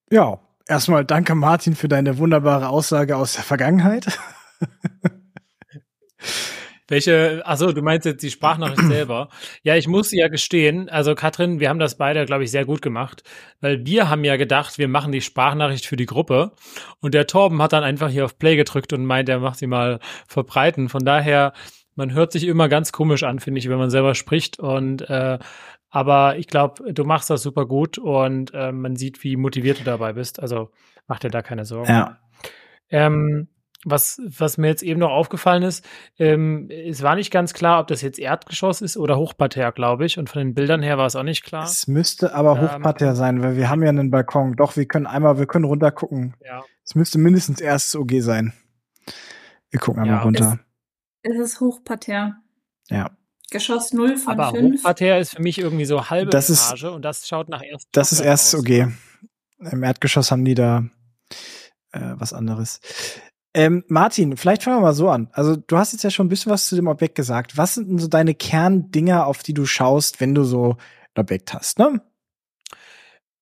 [0.09, 4.19] Ja, erstmal danke Martin für deine wunderbare Aussage aus der Vergangenheit.
[6.91, 9.29] Welche, achso, du meinst jetzt die Sprachnachricht selber.
[9.63, 12.81] Ja, ich muss ja gestehen, also Katrin, wir haben das beide, glaube ich, sehr gut
[12.81, 13.23] gemacht,
[13.61, 16.51] weil wir haben ja gedacht, wir machen die Sprachnachricht für die Gruppe
[16.99, 19.67] und der Torben hat dann einfach hier auf Play gedrückt und meint, er macht sie
[19.67, 20.89] mal verbreiten.
[20.89, 21.53] Von daher,
[21.95, 25.39] man hört sich immer ganz komisch an, finde ich, wenn man selber spricht und äh,
[25.89, 29.83] aber ich glaube, du machst das super gut und äh, man sieht, wie motiviert du
[29.85, 30.41] dabei bist.
[30.41, 30.71] Also
[31.07, 31.89] mach dir da keine Sorgen.
[31.89, 32.17] Ja.
[32.89, 33.47] Ähm,
[33.83, 35.85] was, was mir jetzt eben noch aufgefallen ist,
[36.19, 40.17] ähm, es war nicht ganz klar, ob das jetzt Erdgeschoss ist oder Hochparterre, glaube ich.
[40.17, 41.63] Und von den Bildern her war es auch nicht klar.
[41.63, 44.55] Es müsste aber ähm, Hochparterre sein, weil wir haben ja einen Balkon.
[44.55, 46.35] Doch, wir können einmal, wir können runter gucken.
[46.45, 46.63] Ja.
[46.83, 48.53] Es müsste mindestens erstes OG sein.
[49.69, 50.59] Wir gucken einmal ja, runter.
[51.23, 52.35] Es, es ist Hochparterre.
[52.89, 53.11] Ja.
[53.49, 54.77] Geschoss 0 von aber 5.
[54.77, 57.89] Hochparterre ist für mich irgendwie so halbe das Etage ist, und das schaut nach erstes
[57.91, 58.93] Das ist erstes OG.
[59.71, 60.85] Im Erdgeschoss haben die da
[61.91, 62.79] äh, was anderes.
[63.53, 65.29] Ähm, Martin, vielleicht fangen wir mal so an.
[65.33, 67.57] Also du hast jetzt ja schon ein bisschen was zu dem Objekt gesagt.
[67.57, 70.77] Was sind denn so deine Kerndinger, auf die du schaust, wenn du so
[71.15, 72.01] ein Objekt hast, ne?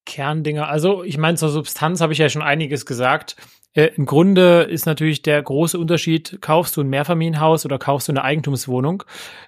[0.06, 0.68] Kerndinger.
[0.68, 3.36] Also ich meine, zur Substanz habe ich ja schon einiges gesagt.
[3.74, 8.12] Äh, Im Grunde ist natürlich der große Unterschied, kaufst du ein Mehrfamilienhaus oder kaufst du
[8.12, 9.04] eine Eigentumswohnung?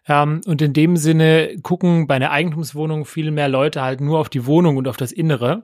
[0.08, 4.30] Ähm, und in dem Sinne gucken bei einer Eigentumswohnung viel mehr Leute halt nur auf
[4.30, 5.64] die Wohnung und auf das Innere.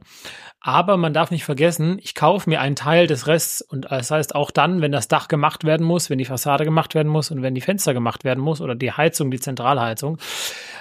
[0.59, 4.33] Aber man darf nicht vergessen, ich kaufe mir einen Teil des Rests und das heißt
[4.33, 7.43] auch dann, wenn das Dach gemacht werden muss, wenn die Fassade gemacht werden muss und
[7.43, 10.17] wenn die Fenster gemacht werden muss oder die Heizung, die Zentralheizung,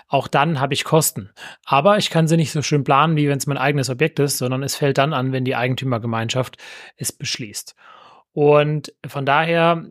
[0.08, 1.30] auch dann habe ich Kosten.
[1.64, 4.38] Aber ich kann sie nicht so schön planen, wie wenn es mein eigenes Objekt ist,
[4.38, 6.58] sondern es fällt dann an, wenn die Eigentümergemeinschaft
[6.96, 7.74] es beschließt.
[8.32, 9.84] Und von daher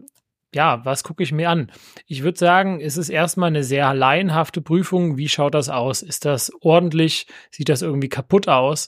[0.56, 1.70] ja, was gucke ich mir an?
[2.08, 5.18] Ich würde sagen, es ist erstmal eine sehr laienhafte Prüfung.
[5.18, 6.02] Wie schaut das aus?
[6.02, 7.28] Ist das ordentlich?
[7.52, 8.88] Sieht das irgendwie kaputt aus?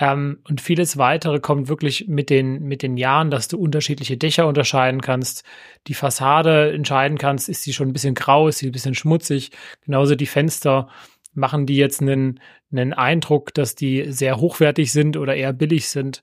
[0.00, 4.46] Ähm, und vieles weitere kommt wirklich mit den, mit den Jahren, dass du unterschiedliche Dächer
[4.48, 5.44] unterscheiden kannst,
[5.86, 9.50] die Fassade entscheiden kannst, ist sie schon ein bisschen grau, ist sie ein bisschen schmutzig,
[9.84, 10.88] genauso die Fenster.
[11.34, 12.40] Machen die jetzt einen,
[12.72, 16.22] einen Eindruck, dass die sehr hochwertig sind oder eher billig sind?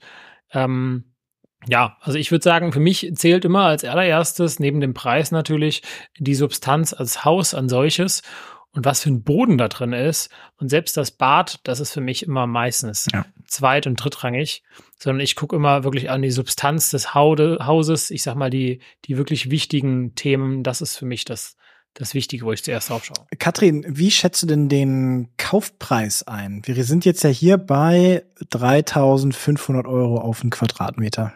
[0.52, 1.06] Ähm,
[1.68, 5.82] Ja, also ich würde sagen, für mich zählt immer als allererstes neben dem Preis natürlich
[6.18, 8.22] die Substanz als Haus an solches
[8.78, 10.30] und was für ein Boden da drin ist.
[10.58, 13.26] Und selbst das Bad, das ist für mich immer meistens Ja.
[13.48, 14.62] zweit- und drittrangig,
[15.00, 18.12] sondern ich gucke immer wirklich an die Substanz des Haude, Hauses.
[18.12, 21.58] Ich sag mal, die, die wirklich wichtigen Themen, das ist für mich das,
[21.96, 23.26] das Wichtige, wo ich zuerst drauf schaue.
[23.40, 26.62] Katrin, wie schätzt du denn den Kaufpreis ein?
[26.66, 31.34] Wir sind jetzt ja hier bei 3500 Euro auf einen Quadratmeter.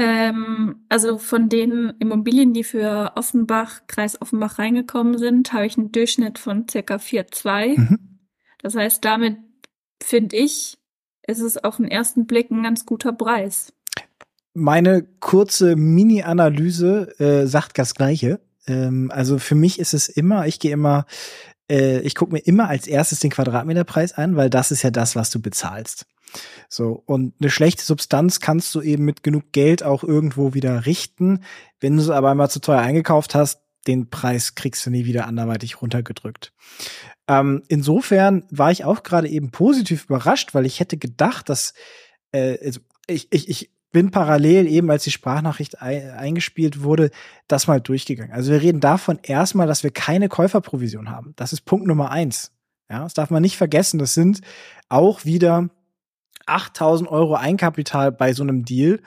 [0.00, 5.90] Ähm, also von den Immobilien, die für Offenbach, Kreis Offenbach reingekommen sind, habe ich einen
[5.90, 7.78] Durchschnitt von circa 4,2.
[7.78, 7.98] Mhm.
[8.62, 9.38] Das heißt, damit
[10.00, 10.78] finde ich,
[11.26, 13.72] ist es auf den ersten Blick ein ganz guter Preis.
[14.54, 18.40] Meine kurze Mini-Analyse äh, sagt das Gleiche.
[18.68, 21.06] Ähm, also für mich ist es immer, ich gehe immer,
[21.70, 25.16] äh, ich gucke mir immer als erstes den Quadratmeterpreis an, weil das ist ja das,
[25.16, 26.06] was du bezahlst.
[26.68, 31.40] So, und eine schlechte Substanz kannst du eben mit genug Geld auch irgendwo wieder richten.
[31.80, 35.26] Wenn du es aber einmal zu teuer eingekauft hast, den Preis kriegst du nie wieder
[35.26, 36.52] anderweitig runtergedrückt.
[37.26, 41.72] Ähm, insofern war ich auch gerade eben positiv überrascht, weil ich hätte gedacht, dass
[42.32, 47.10] äh, also ich, ich, ich bin parallel eben, als die Sprachnachricht ei- eingespielt wurde,
[47.46, 48.32] das mal durchgegangen.
[48.32, 51.32] Also wir reden davon erstmal, dass wir keine Käuferprovision haben.
[51.36, 52.52] Das ist Punkt Nummer eins.
[52.90, 53.98] Ja, das darf man nicht vergessen.
[53.98, 54.40] Das sind
[54.88, 55.68] auch wieder
[56.46, 59.00] 8000 Euro Einkapital bei so einem Deal.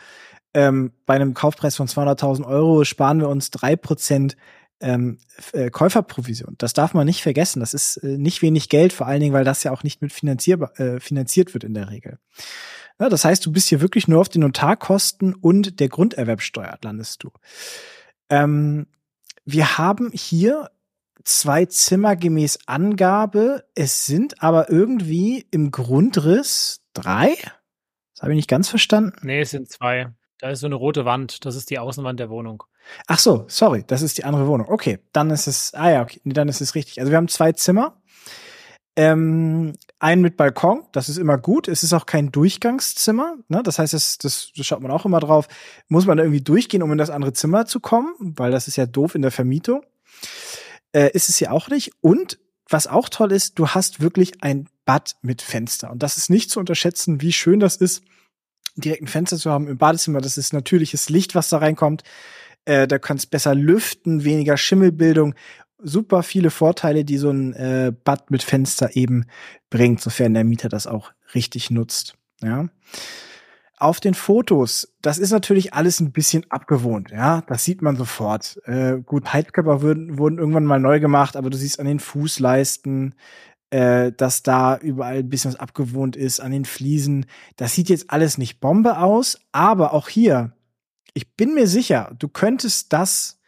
[0.53, 4.35] Ähm, bei einem Kaufpreis von 200.000 Euro sparen wir uns drei Prozent
[4.81, 5.19] ähm,
[5.53, 6.55] äh, Käuferprovision.
[6.57, 7.59] Das darf man nicht vergessen.
[7.61, 10.11] Das ist äh, nicht wenig Geld, vor allen Dingen, weil das ja auch nicht mit
[10.11, 12.17] finanzierbar, äh, finanziert wird in der Regel.
[13.01, 17.23] Ja, das heißt, du bist hier wirklich nur auf den Notarkosten und der Grunderwerbsteuer landest
[17.23, 17.31] du.
[18.29, 18.85] Ähm,
[19.43, 20.69] wir haben hier
[21.23, 23.65] zwei Zimmer gemäß Angabe.
[23.73, 27.29] Es sind aber irgendwie im Grundriss drei.
[28.13, 29.17] Das habe ich nicht ganz verstanden.
[29.23, 30.13] Nee, es sind zwei.
[30.37, 31.43] Da ist so eine rote Wand.
[31.43, 32.61] Das ist die Außenwand der Wohnung.
[33.07, 34.69] Ach so, sorry, das ist die andere Wohnung.
[34.69, 36.99] Okay, dann ist es, ah ja, okay, nee, dann ist es richtig.
[36.99, 37.99] Also wir haben zwei Zimmer.
[38.97, 41.67] Ähm, einen mit Balkon, das ist immer gut.
[41.67, 43.35] Es ist auch kein Durchgangszimmer.
[43.47, 43.61] Ne?
[43.63, 45.47] Das heißt, das, das, das schaut man auch immer drauf.
[45.87, 48.85] Muss man irgendwie durchgehen, um in das andere Zimmer zu kommen, weil das ist ja
[48.85, 49.83] doof in der Vermietung.
[50.91, 51.91] Äh, ist es ja auch nicht.
[52.01, 55.91] Und was auch toll ist, du hast wirklich ein Bad mit Fenster.
[55.91, 58.03] Und das ist nicht zu unterschätzen, wie schön das ist,
[58.75, 60.21] direkt ein Fenster zu haben im Badezimmer.
[60.21, 62.03] Das ist natürliches Licht, was da reinkommt.
[62.65, 65.35] Äh, da kannst besser lüften, weniger Schimmelbildung.
[65.83, 69.25] Super viele Vorteile, die so ein äh, Bad mit Fenster eben
[69.69, 72.15] bringt, sofern der Mieter das auch richtig nutzt.
[72.41, 72.67] Ja.
[73.77, 78.61] Auf den Fotos, das ist natürlich alles ein bisschen abgewohnt, ja, das sieht man sofort.
[78.65, 83.15] Äh, gut, Heizkörper wurden, wurden irgendwann mal neu gemacht, aber du siehst an den Fußleisten,
[83.71, 87.25] äh, dass da überall ein bisschen was abgewohnt ist, an den Fliesen.
[87.55, 90.53] Das sieht jetzt alles nicht Bombe aus, aber auch hier,
[91.15, 93.40] ich bin mir sicher, du könntest das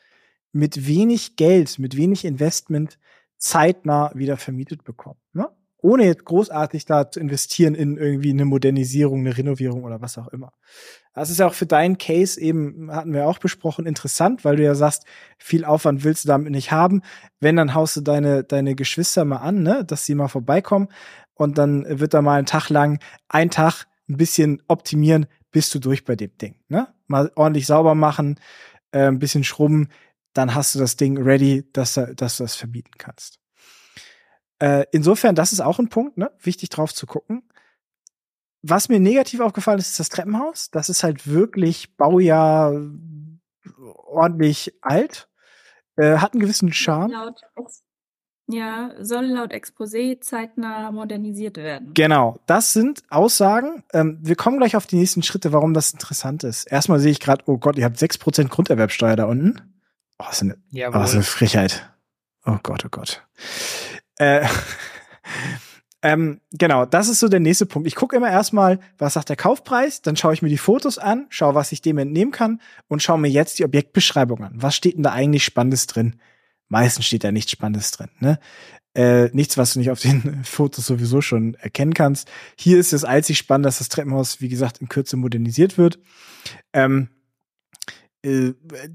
[0.53, 2.97] mit wenig Geld, mit wenig Investment
[3.37, 5.19] zeitnah wieder vermietet bekommen.
[5.33, 5.49] Ne?
[5.81, 10.29] Ohne jetzt großartig da zu investieren in irgendwie eine Modernisierung, eine Renovierung oder was auch
[10.29, 10.53] immer.
[11.13, 14.63] Das ist ja auch für deinen Case eben, hatten wir auch besprochen, interessant, weil du
[14.63, 15.05] ja sagst,
[15.37, 17.01] viel Aufwand willst du damit nicht haben.
[17.41, 20.87] Wenn, dann haust du deine, deine Geschwister mal an, ne, dass sie mal vorbeikommen
[21.33, 25.79] und dann wird da mal ein Tag lang, ein Tag ein bisschen optimieren, bist du
[25.79, 26.55] durch bei dem Ding.
[26.69, 26.87] Ne?
[27.07, 28.39] Mal ordentlich sauber machen,
[28.91, 29.89] äh, ein bisschen schrubben,
[30.33, 33.39] dann hast du das Ding ready, dass, du- dass du das verbieten kannst.
[34.59, 36.31] Äh, insofern, das ist auch ein Punkt, ne?
[36.41, 37.43] wichtig drauf zu gucken.
[38.61, 40.71] Was mir negativ aufgefallen ist, ist das Treppenhaus.
[40.71, 42.71] Das ist halt wirklich Baujahr
[44.05, 45.27] ordentlich alt.
[45.97, 47.11] Äh, hat einen gewissen Charme.
[47.11, 47.41] Laut
[48.47, 51.93] ja, soll laut Exposé zeitnah modernisiert werden.
[51.93, 53.83] Genau, das sind Aussagen.
[53.93, 56.65] Ähm, wir kommen gleich auf die nächsten Schritte, warum das interessant ist.
[56.65, 59.72] Erstmal sehe ich gerade, oh Gott, ihr habt 6% Grunderwerbsteuer da unten.
[60.23, 61.01] Oh, das ist eine, oh, Jawohl.
[61.01, 61.89] das ist eine Frechheit.
[62.45, 63.25] Oh Gott, oh Gott.
[64.17, 64.47] Äh,
[66.01, 67.87] ähm, genau, das ist so der nächste Punkt.
[67.87, 71.25] Ich gucke immer erstmal, was sagt der Kaufpreis, dann schaue ich mir die Fotos an,
[71.29, 74.53] schaue, was ich dem entnehmen kann und schaue mir jetzt die Objektbeschreibung an.
[74.55, 76.15] Was steht denn da eigentlich Spannendes drin?
[76.69, 78.09] Meistens steht da nichts Spannendes drin.
[78.19, 78.39] Ne?
[78.95, 82.29] Äh, nichts, was du nicht auf den Fotos sowieso schon erkennen kannst.
[82.57, 85.99] Hier ist es einzig spannend, dass das Treppenhaus, wie gesagt, in Kürze modernisiert wird.
[86.71, 87.22] Ähm, äh,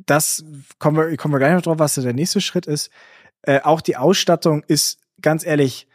[0.06, 0.44] das
[0.78, 2.90] kommen wir, kommen wir gleich noch drauf, was der nächste Schritt ist.
[3.42, 5.86] Äh, auch die Ausstattung ist, ganz ehrlich,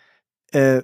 [0.51, 0.83] äh,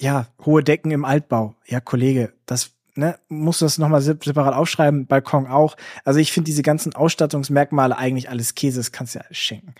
[0.00, 1.56] ja, hohe Decken im Altbau.
[1.66, 5.76] Ja, Kollege, das ne, musst du das nochmal separat aufschreiben, Balkon auch.
[6.04, 9.74] Also ich finde diese ganzen Ausstattungsmerkmale eigentlich alles Käse, das kannst du ja alles schenken.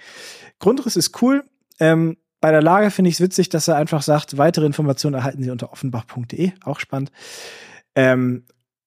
[0.59, 1.45] Grundriss ist cool.
[1.79, 5.43] Ähm, bei der Lage finde ich es witzig, dass er einfach sagt, weitere Informationen erhalten
[5.43, 7.11] Sie unter offenbach.de, auch spannend.
[7.95, 8.45] Ähm,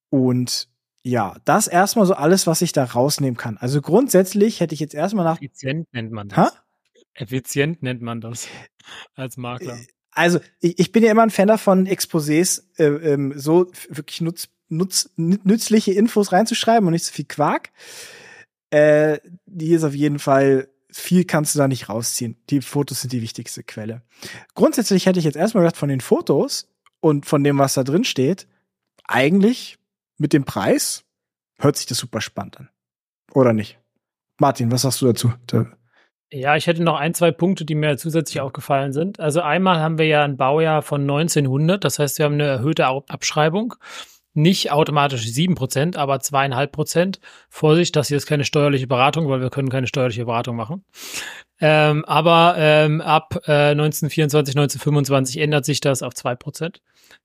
[0.10, 0.70] und
[1.04, 3.58] Ja, das erstmal so alles, was ich da rausnehmen kann.
[3.58, 5.38] Also grundsätzlich hätte ich jetzt erstmal nach.
[5.38, 6.38] Effizient nennt man das.
[6.38, 6.52] Ha?
[7.14, 8.48] Effizient nennt man das
[9.16, 9.78] als Makler.
[10.12, 14.50] Also ich, ich bin ja immer ein Fan davon, Exposés äh, ähm, so wirklich nutz,
[14.70, 17.72] nutz, nü- nützliche Infos reinzuschreiben und nicht so viel Quark.
[18.70, 22.38] Äh, die ist auf jeden Fall, viel kannst du da nicht rausziehen.
[22.50, 24.02] Die Fotos sind die wichtigste Quelle.
[24.54, 28.04] Grundsätzlich hätte ich jetzt erstmal gedacht, von den Fotos und von dem, was da drin
[28.04, 28.48] steht,
[29.06, 29.78] eigentlich
[30.22, 31.04] mit dem Preis
[31.58, 32.70] hört sich das super spannend an.
[33.34, 33.80] Oder nicht?
[34.40, 35.34] Martin, was sagst du dazu?
[35.48, 35.66] Da,
[36.32, 39.20] Ja, ich hätte noch ein, zwei Punkte, die mir zusätzlich aufgefallen sind.
[39.20, 42.86] Also einmal haben wir ja ein Baujahr von 1900, das heißt, wir haben eine erhöhte
[42.86, 43.76] Abschreibung.
[44.34, 47.20] Nicht automatisch 7%, aber 2,5%.
[47.50, 50.86] Vorsicht, das hier ist keine steuerliche Beratung, weil wir können keine steuerliche Beratung machen.
[51.60, 56.78] Ähm, aber ähm, ab äh, 1924, 1925 ändert sich das auf 2%.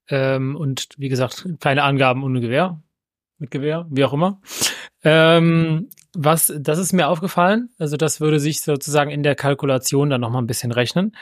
[0.08, 2.80] Ähm, und wie gesagt, keine Angaben ohne Gewähr.
[3.38, 4.40] Mit Gewähr, wie auch immer.
[5.04, 7.68] Ähm, was, das ist mir aufgefallen.
[7.78, 11.12] Also das würde sich sozusagen in der Kalkulation dann nochmal ein bisschen rechnen.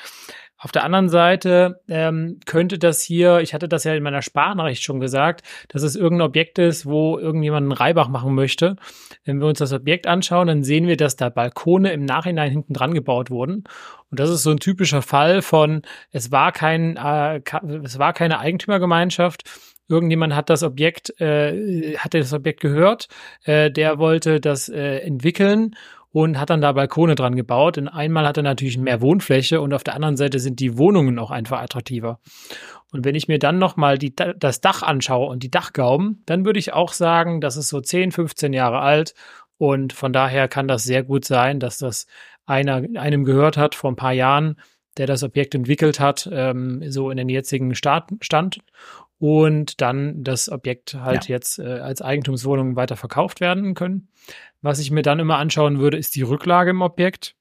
[0.57, 4.83] Auf der anderen Seite ähm, könnte das hier, ich hatte das ja in meiner Sparnachricht
[4.83, 8.77] schon gesagt, dass es irgendein Objekt ist, wo irgendjemand einen Reibach machen möchte.
[9.25, 12.73] Wenn wir uns das Objekt anschauen, dann sehen wir, dass da Balkone im Nachhinein hinten
[12.73, 13.65] dran gebaut wurden.
[14.11, 17.43] Und das ist so ein typischer Fall von, es war kein, äh,
[17.83, 19.43] es war keine Eigentümergemeinschaft.
[19.89, 23.09] Irgendjemand hat das Objekt, äh, hatte das Objekt gehört,
[23.45, 25.77] äh, der wollte das äh, entwickeln
[26.11, 27.77] und hat dann da Balkone dran gebaut.
[27.77, 31.19] Und einmal hat er natürlich mehr Wohnfläche und auf der anderen Seite sind die Wohnungen
[31.19, 32.21] auch einfach attraktiver.
[32.93, 36.73] Und wenn ich mir dann nochmal das Dach anschaue und die Dachgauben, dann würde ich
[36.73, 39.15] auch sagen, das ist so 10, 15 Jahre alt.
[39.59, 42.07] Und von daher kann das sehr gut sein, dass das
[42.47, 44.57] einer, einem gehört hat vor ein paar Jahren,
[44.97, 48.61] der das Objekt entwickelt hat, ähm, so in den jetzigen Start, Stand.
[49.25, 54.09] Und dann das Objekt halt jetzt äh, als Eigentumswohnung weiter verkauft werden können.
[54.61, 57.35] Was ich mir dann immer anschauen würde, ist die Rücklage im Objekt.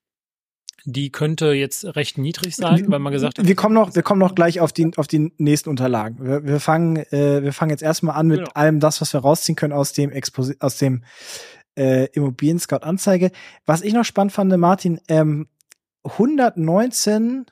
[0.86, 4.22] Die könnte jetzt recht niedrig sein, weil man gesagt hat, wir kommen noch, wir kommen
[4.22, 6.26] noch gleich auf die, auf die nächsten Unterlagen.
[6.26, 8.52] Wir, wir fangen, äh, wir fangen jetzt erstmal an mit Genau.
[8.54, 11.04] allem das, was wir rausziehen können aus dem Exposi aus dem
[11.78, 13.30] äh, Immobilien Scout Anzeige.
[13.65, 15.50] Was ich noch spannend fand, Martin, ähm,
[16.06, 17.46] 119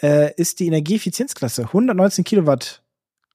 [0.00, 1.62] äh, ist die Energieeffizienzklasse.
[1.62, 2.22] 119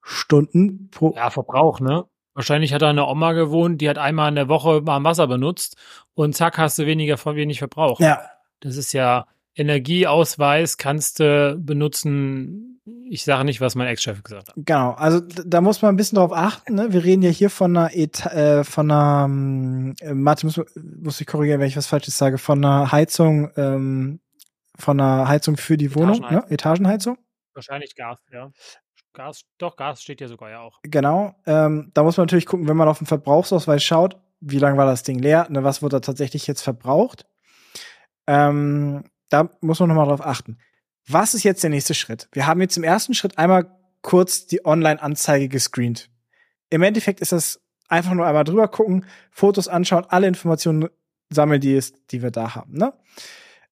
[0.03, 1.13] Kilowattstunden pro.
[1.15, 2.05] ja, Verbrauch, ne?
[2.33, 5.75] Wahrscheinlich hat da eine Oma gewohnt, die hat einmal in der Woche warm Wasser benutzt
[6.13, 7.99] und zack hast du weniger von wenig Verbrauch.
[7.99, 8.21] Ja,
[8.61, 12.79] Das ist ja Energieausweis kannst du benutzen.
[13.09, 14.55] Ich sage nicht, was mein Ex-Chef gesagt hat.
[14.57, 16.75] Genau, also da muss man ein bisschen drauf achten.
[16.75, 16.93] Ne?
[16.93, 20.61] Wir reden ja hier von einer, Eta äh, von einer, ähm, äh, Martin muss,
[21.01, 24.21] muss ich korrigieren, wenn ich was Falsches sage, von einer Heizung, ähm,
[24.77, 26.45] von einer Heizung für die Wohnung, ne?
[26.49, 27.17] Etagenheizung.
[27.53, 28.51] Wahrscheinlich Gas, ja.
[29.13, 30.79] Gas, doch, Gas steht ja sogar ja auch.
[30.83, 31.35] Genau.
[31.45, 34.85] Ähm, da muss man natürlich gucken, wenn man auf den Verbrauchsausweis schaut, wie lange war
[34.85, 35.63] das Ding leer, ne?
[35.63, 37.25] was wurde da tatsächlich jetzt verbraucht.
[38.27, 40.59] Ähm, da muss man nochmal drauf achten.
[41.07, 42.29] Was ist jetzt der nächste Schritt?
[42.31, 46.09] Wir haben jetzt im ersten Schritt einmal kurz die Online-Anzeige gescreent.
[46.69, 50.89] Im Endeffekt ist das einfach nur einmal drüber gucken, Fotos anschauen, alle Informationen
[51.29, 52.73] sammeln, die, es, die wir da haben.
[52.73, 52.93] Ne?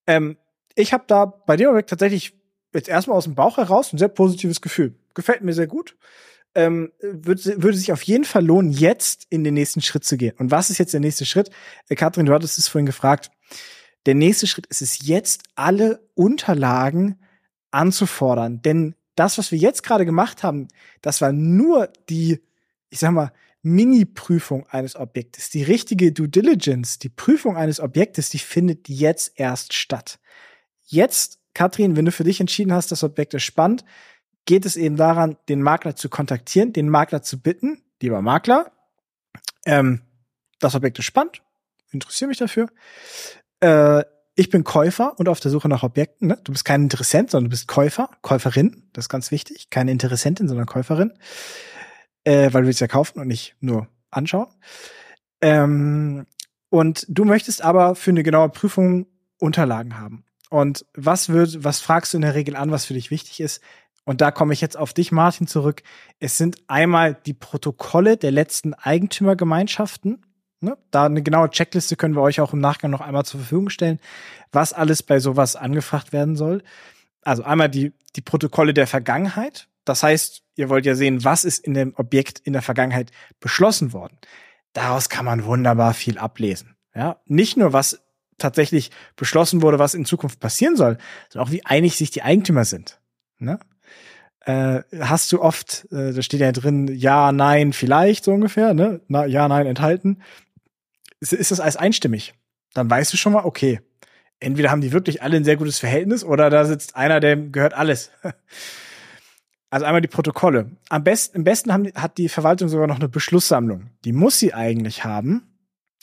[0.07, 0.37] Ähm,
[0.75, 2.33] ich habe da bei dem Objekt tatsächlich
[2.73, 4.95] jetzt erstmal aus dem Bauch heraus ein sehr positives Gefühl.
[5.17, 5.97] Gefällt mir sehr gut.
[6.53, 10.35] Ähm, würde, würde sich auf jeden Fall lohnen, jetzt in den nächsten Schritt zu gehen.
[10.37, 11.49] Und was ist jetzt der nächste Schritt?
[11.89, 13.31] Äh, Katrin, du hattest es vorhin gefragt.
[14.05, 17.19] Der nächste Schritt ist es jetzt, alle Unterlagen
[17.71, 18.61] anzufordern.
[18.61, 20.67] Denn das, was wir jetzt gerade gemacht haben,
[21.01, 22.43] das war nur die,
[22.91, 23.31] ich sag mal,
[23.63, 25.49] Mini-Prüfung eines Objektes.
[25.49, 30.19] Die richtige Due Diligence, die Prüfung eines Objektes, die findet jetzt erst statt.
[30.85, 33.83] Jetzt, Katrin, wenn du für dich entschieden hast, das Objekt ist spannend,
[34.47, 38.71] geht es eben daran, den Makler zu kontaktieren, den Makler zu bitten, lieber Makler,
[39.65, 40.01] ähm,
[40.59, 41.43] das Objekt ist spannend,
[41.91, 42.69] interessiere mich dafür.
[43.59, 44.03] Äh,
[44.35, 46.29] ich bin Käufer und auf der Suche nach Objekten.
[46.29, 46.39] Ne?
[46.43, 48.87] Du bist kein Interessent, sondern du bist Käufer, Käuferin.
[48.93, 49.69] Das ist ganz wichtig.
[49.71, 51.13] Keine Interessentin, sondern Käuferin.
[52.23, 54.47] Äh, weil du willst ja kaufen und nicht nur anschauen.
[55.41, 56.27] Ähm,
[56.69, 59.07] und du möchtest aber für eine genaue Prüfung
[59.39, 60.23] Unterlagen haben.
[60.49, 63.61] Und was wird, was fragst du in der Regel an, was für dich wichtig ist?
[64.07, 65.83] Und da komme ich jetzt auf dich, Martin, zurück.
[66.21, 70.25] Es sind einmal die Protokolle der letzten Eigentümergemeinschaften.
[70.61, 70.77] Ne?
[70.91, 73.99] Da eine genaue Checkliste können wir euch auch im Nachgang noch einmal zur Verfügung stellen,
[74.53, 76.63] was alles bei sowas angefragt werden soll.
[77.21, 79.67] Also einmal die, die Protokolle der Vergangenheit.
[79.83, 83.91] Das heißt, ihr wollt ja sehen, was ist in dem Objekt in der Vergangenheit beschlossen
[83.91, 84.17] worden.
[84.71, 86.77] Daraus kann man wunderbar viel ablesen.
[86.95, 88.01] Ja, nicht nur was
[88.37, 90.97] tatsächlich beschlossen wurde, was in Zukunft passieren soll,
[91.27, 93.01] sondern auch wie einig sich die Eigentümer sind.
[93.37, 93.59] Ne?
[94.47, 99.01] Äh, hast du oft, äh, da steht ja drin, ja, nein, vielleicht, so ungefähr, ne?
[99.09, 100.21] Na, ja, nein, enthalten.
[101.19, 102.33] Ist, ist das alles einstimmig?
[102.73, 103.81] Dann weißt du schon mal, okay,
[104.39, 107.73] entweder haben die wirklich alle ein sehr gutes Verhältnis oder da sitzt einer, dem gehört
[107.73, 108.11] alles.
[109.69, 110.71] Also einmal die Protokolle.
[110.87, 113.89] Am besten, im besten haben, hat die Verwaltung sogar noch eine Beschlusssammlung.
[114.05, 115.43] Die muss sie eigentlich haben,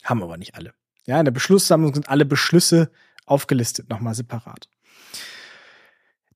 [0.02, 0.74] haben aber nicht alle.
[1.06, 2.90] Ja, in der Beschlusssammlung sind alle Beschlüsse
[3.24, 4.68] aufgelistet, nochmal separat.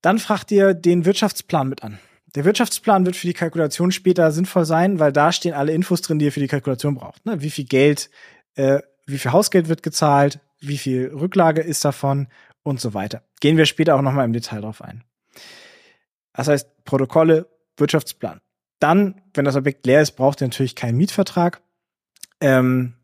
[0.03, 1.99] Dann fragt ihr den Wirtschaftsplan mit an.
[2.34, 6.18] Der Wirtschaftsplan wird für die Kalkulation später sinnvoll sein, weil da stehen alle Infos drin,
[6.18, 7.24] die ihr für die Kalkulation braucht.
[7.24, 7.40] Ne?
[7.40, 8.11] Wie viel Geld,
[8.55, 12.28] äh, wie viel Hausgeld wird gezahlt, wie viel Rücklage ist davon
[12.62, 13.22] und so weiter.
[13.40, 15.05] Gehen wir später auch nochmal im Detail drauf ein.
[16.34, 18.40] Das heißt, Protokolle, Wirtschaftsplan.
[18.78, 21.61] Dann, wenn das Objekt leer ist, braucht ihr natürlich keinen Mietvertrag.
[22.40, 22.94] Ähm,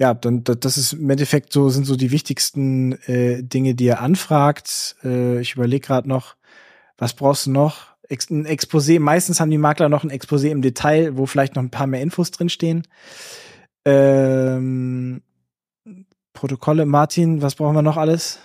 [0.00, 4.00] ja, dann das ist im Endeffekt so sind so die wichtigsten äh, Dinge, die ihr
[4.00, 4.96] anfragt.
[5.04, 6.36] Äh, ich überlege gerade noch,
[6.96, 7.88] was brauchst du noch?
[8.08, 8.98] Ex ein Exposé.
[8.98, 12.00] Meistens haben die Makler noch ein Exposé im Detail, wo vielleicht noch ein paar mehr
[12.00, 12.88] Infos drinstehen.
[13.84, 15.20] Ähm,
[16.32, 18.38] Protokolle, Martin, was brauchen wir noch alles?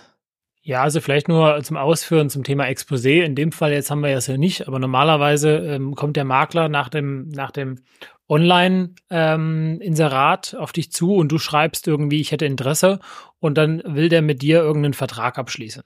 [0.60, 3.22] Ja, also vielleicht nur zum Ausführen zum Thema Exposé.
[3.22, 6.68] In dem Fall jetzt haben wir es ja nicht, aber normalerweise ähm, kommt der Makler
[6.68, 7.76] nach dem, nach dem
[8.28, 12.98] Online-Inserat ähm, auf dich zu und du schreibst irgendwie, ich hätte Interesse
[13.38, 15.84] und dann will der mit dir irgendeinen Vertrag abschließen.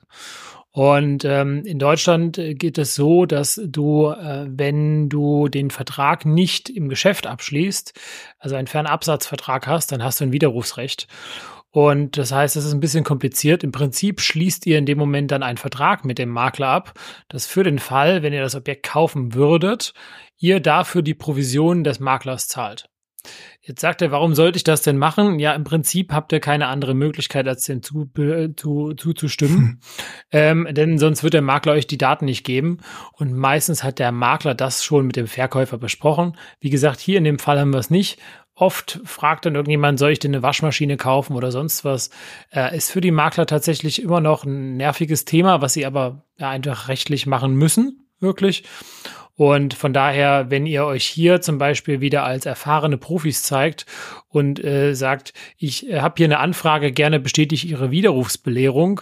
[0.72, 6.70] Und ähm, in Deutschland geht es so, dass du, äh, wenn du den Vertrag nicht
[6.70, 7.92] im Geschäft abschließt,
[8.38, 11.08] also einen Fernabsatzvertrag hast, dann hast du ein Widerrufsrecht.
[11.72, 13.62] Und das heißt, es ist ein bisschen kompliziert.
[13.62, 16.94] Im Prinzip schließt ihr in dem Moment dann einen Vertrag mit dem Makler ab,
[17.28, 19.92] dass für den Fall, wenn ihr das Objekt kaufen würdet,
[20.40, 22.90] ihr dafür die Provision des Maklers zahlt.
[23.60, 25.38] Jetzt sagt er, warum sollte ich das denn machen?
[25.38, 28.10] Ja, im Prinzip habt ihr keine andere Möglichkeit, als dem zu,
[28.56, 29.58] zu, zuzustimmen.
[29.58, 29.80] Hm.
[30.32, 32.78] Ähm, denn sonst wird der Makler euch die Daten nicht geben.
[33.12, 36.38] Und meistens hat der Makler das schon mit dem Verkäufer besprochen.
[36.60, 38.18] Wie gesagt, hier in dem Fall haben wir es nicht.
[38.54, 42.10] Oft fragt dann irgendjemand, soll ich denn eine Waschmaschine kaufen oder sonst was?
[42.50, 46.48] Äh, ist für die Makler tatsächlich immer noch ein nerviges Thema, was sie aber ja,
[46.48, 48.64] einfach rechtlich machen müssen, wirklich.
[49.40, 53.86] Und von daher, wenn ihr euch hier zum Beispiel wieder als erfahrene Profis zeigt
[54.28, 59.00] und äh, sagt, ich äh, habe hier eine Anfrage, gerne bestätige Ihre Widerrufsbelehrung,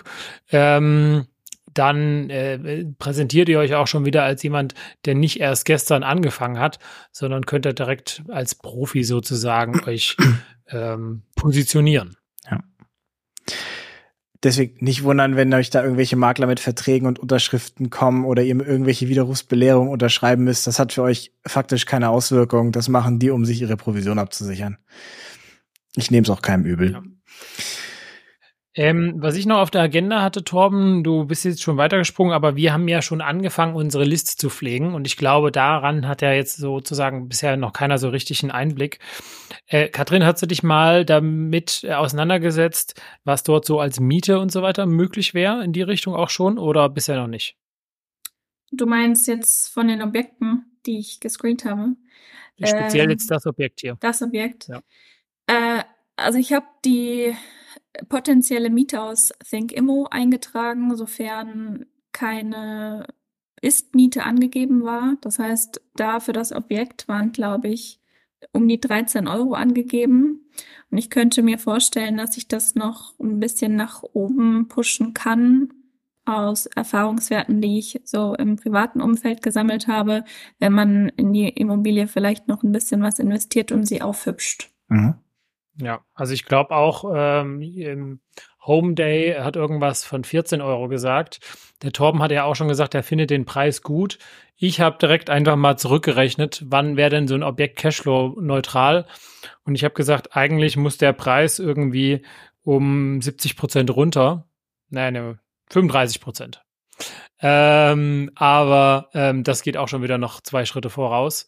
[0.52, 1.26] ähm,
[1.74, 4.74] dann äh, präsentiert ihr euch auch schon wieder als jemand,
[5.06, 6.78] der nicht erst gestern angefangen hat,
[7.10, 10.16] sondern könnt ihr direkt als Profi sozusagen euch
[10.68, 12.16] ähm, positionieren.
[12.48, 12.60] Ja.
[14.44, 18.54] Deswegen nicht wundern, wenn euch da irgendwelche Makler mit Verträgen und Unterschriften kommen oder ihr
[18.54, 20.66] irgendwelche Widerrufsbelehrungen unterschreiben müsst.
[20.68, 22.70] Das hat für euch faktisch keine Auswirkung.
[22.70, 24.78] Das machen die, um sich ihre Provision abzusichern.
[25.96, 26.92] Ich nehme es auch keinem übel.
[26.92, 27.02] Ja.
[28.78, 32.54] Ähm, was ich noch auf der Agenda hatte, Torben, du bist jetzt schon weitergesprungen, aber
[32.54, 36.32] wir haben ja schon angefangen, unsere Liste zu pflegen und ich glaube, daran hat ja
[36.32, 39.00] jetzt sozusagen bisher noch keiner so richtig einen Einblick.
[39.66, 44.62] Äh, Katrin, hast du dich mal damit auseinandergesetzt, was dort so als Miete und so
[44.62, 47.56] weiter möglich wäre, in die Richtung auch schon oder bisher noch nicht?
[48.70, 51.96] Du meinst jetzt von den Objekten, die ich gescreent habe?
[52.62, 53.96] Speziell ähm, jetzt das Objekt hier.
[53.98, 54.68] Das Objekt.
[54.68, 54.82] Ja.
[55.48, 55.82] Äh,
[56.14, 57.34] also ich habe die
[58.08, 63.06] potenzielle Mieter aus ThinkImmo eingetragen, sofern keine
[63.60, 65.16] Ist-Miete angegeben war.
[65.20, 68.00] Das heißt, da für das Objekt waren, glaube ich,
[68.52, 70.48] um die 13 Euro angegeben.
[70.90, 75.72] Und ich könnte mir vorstellen, dass ich das noch ein bisschen nach oben pushen kann
[76.24, 80.24] aus Erfahrungswerten, die ich so im privaten Umfeld gesammelt habe,
[80.58, 84.70] wenn man in die Immobilie vielleicht noch ein bisschen was investiert und sie aufhübscht.
[84.88, 85.14] Mhm.
[85.80, 88.20] Ja, also ich glaube auch, ähm,
[88.66, 91.40] Home Day hat irgendwas von 14 Euro gesagt.
[91.82, 94.18] Der Torben hat ja auch schon gesagt, er findet den Preis gut.
[94.56, 99.06] Ich habe direkt einfach mal zurückgerechnet, wann wäre denn so ein Objekt Cashflow neutral.
[99.64, 102.22] Und ich habe gesagt, eigentlich muss der Preis irgendwie
[102.62, 104.48] um 70 Prozent runter.
[104.90, 105.38] Nein, ne,
[105.70, 106.62] 35 Prozent.
[107.40, 111.46] Ähm, aber ähm, das geht auch schon wieder noch zwei Schritte voraus.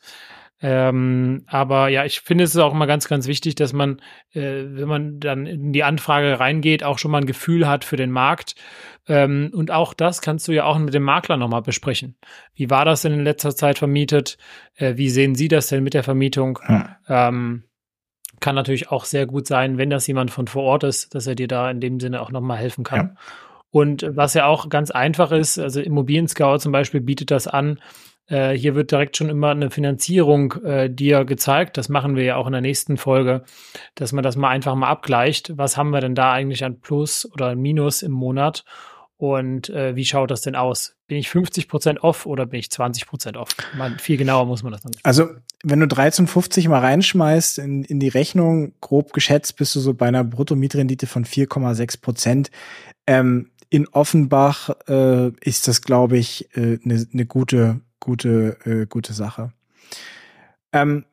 [0.62, 4.00] Ähm, aber ja, ich finde es ist auch immer ganz, ganz wichtig, dass man,
[4.32, 7.96] äh, wenn man dann in die Anfrage reingeht, auch schon mal ein Gefühl hat für
[7.96, 8.56] den Markt.
[9.08, 12.16] Ähm, und auch das kannst du ja auch mit dem Makler nochmal besprechen.
[12.54, 14.36] Wie war das denn in letzter Zeit vermietet?
[14.74, 16.58] Äh, wie sehen Sie das denn mit der Vermietung?
[16.62, 16.84] Hm.
[17.08, 17.64] Ähm,
[18.40, 21.34] kann natürlich auch sehr gut sein, wenn das jemand von vor Ort ist, dass er
[21.34, 22.98] dir da in dem Sinne auch nochmal helfen kann.
[22.98, 23.14] Ja.
[23.70, 27.78] Und was ja auch ganz einfach ist, also Immobilien Scout zum Beispiel bietet das an,
[28.30, 31.76] äh, hier wird direkt schon immer eine Finanzierung äh, dir gezeigt.
[31.76, 33.42] Das machen wir ja auch in der nächsten Folge,
[33.96, 35.52] dass man das mal einfach mal abgleicht.
[35.58, 38.64] Was haben wir denn da eigentlich an Plus oder Minus im Monat?
[39.16, 40.96] Und äh, wie schaut das denn aus?
[41.06, 43.50] Bin ich 50% off oder bin ich 20% off?
[43.76, 44.92] Man, viel genauer muss man das dann.
[45.02, 45.28] Also,
[45.62, 50.08] wenn du 13,50 mal reinschmeißt in, in die Rechnung, grob geschätzt, bist du so bei
[50.08, 52.50] einer Bruttomietrendite von 4,6 Prozent.
[53.06, 58.86] Ähm, in Offenbach äh, ist das, glaube ich, eine äh, ne, ne gute, gute, äh,
[58.86, 59.52] gute Sache.
[60.72, 61.04] Ähm,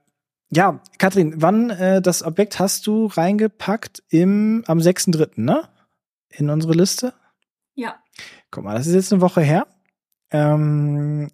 [0.50, 4.04] ja, Katrin, wann äh, das Objekt hast du reingepackt?
[4.10, 5.68] Im am 6.3., ne?
[6.30, 7.14] In unsere Liste?
[7.76, 7.98] Ja.
[8.50, 9.68] Guck mal, das ist jetzt eine Woche her.
[10.32, 11.30] Ähm,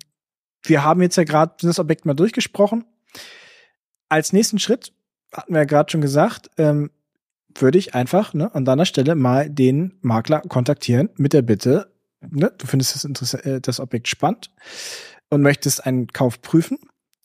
[0.64, 2.86] wir haben jetzt ja gerade das Objekt mal durchgesprochen.
[4.10, 4.94] Als nächsten Schritt,
[5.32, 6.92] hatten wir ja gerade schon gesagt, ähm,
[7.56, 11.92] würde ich einfach ne, an deiner Stelle mal den Makler kontaktieren mit der Bitte,
[12.22, 14.52] ne, du findest das, Interess äh, das Objekt spannend
[15.34, 16.78] und möchtest einen Kauf prüfen,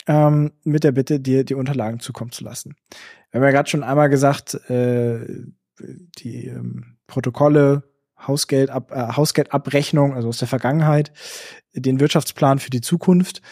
[0.06, 2.76] ähm, mit der Bitte, dir die Unterlagen zukommen zu lassen.
[3.30, 5.26] Wir haben ja gerade schon einmal gesagt, äh,
[6.18, 7.84] die ähm, Protokolle
[8.26, 11.12] Hausgeldab, äh, Hausgeldabrechnung, also aus der Vergangenheit,
[11.72, 13.42] den Wirtschaftsplan für die Zukunft.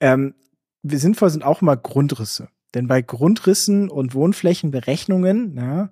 [0.00, 0.34] Ähm,
[0.82, 2.48] sinnvoll sind auch immer Grundrisse.
[2.74, 5.90] Denn bei Grundrissen und Wohnflächenberechnungen, ja,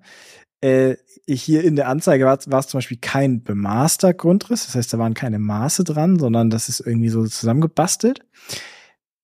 [0.65, 0.97] äh,
[1.27, 5.13] hier in der Anzeige war, es zum Beispiel kein bemaßter Grundriss, das heißt, da waren
[5.13, 8.25] keine Maße dran, sondern das ist irgendwie so zusammengebastelt.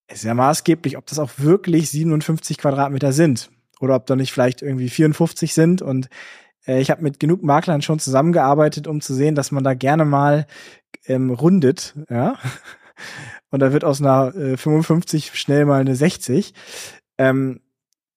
[0.08, 4.32] Es ist ja maßgeblich, ob das auch wirklich 57 Quadratmeter sind oder ob da nicht
[4.32, 6.10] vielleicht irgendwie 54 sind und
[6.68, 10.06] äh, ich habe mit genug Maklern schon zusammengearbeitet, um zu sehen, dass man da gerne
[10.06, 10.46] mal
[11.06, 12.38] ähm, rundet, ja.
[13.50, 16.54] Und da wird aus einer äh, 55 schnell mal eine 60.
[17.18, 17.60] Ähm,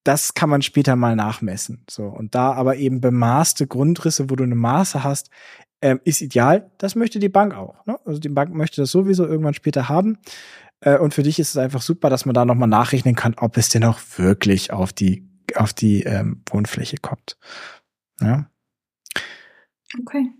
[0.04, 1.84] das kann man später mal nachmessen.
[1.90, 5.30] So und da aber eben bemaßte Grundrisse, wo du eine Maße hast,
[5.82, 6.70] ähm, ist ideal.
[6.78, 7.84] Das möchte die Bank auch.
[7.86, 7.98] Ne?
[8.04, 10.18] Also die Bank möchte das sowieso irgendwann später haben.
[10.80, 13.34] Äh, und für dich ist es einfach super, dass man da noch mal nachrechnen kann,
[13.38, 17.36] ob es denn auch wirklich auf die auf die ähm, Wohnfläche kommt.
[18.20, 18.50] Ja.
[20.00, 20.30] Okay.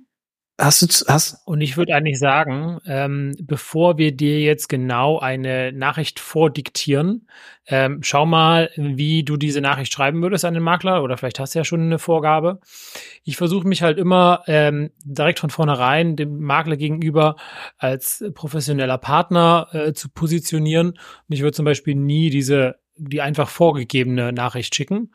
[0.57, 5.73] Hast du hast und ich würde eigentlich sagen, ähm, bevor wir dir jetzt genau eine
[5.73, 7.27] Nachricht vordiktieren,
[7.67, 11.55] ähm, schau mal, wie du diese Nachricht schreiben würdest an den Makler oder vielleicht hast
[11.55, 12.61] du ja schon eine Vorgabe.
[13.25, 17.35] Ich versuche mich halt immer ähm, direkt von vornherein dem Makler gegenüber
[17.77, 20.91] als professioneller Partner äh, zu positionieren.
[20.91, 25.13] Und ich würde zum Beispiel nie diese die einfach vorgegebene Nachricht schicken,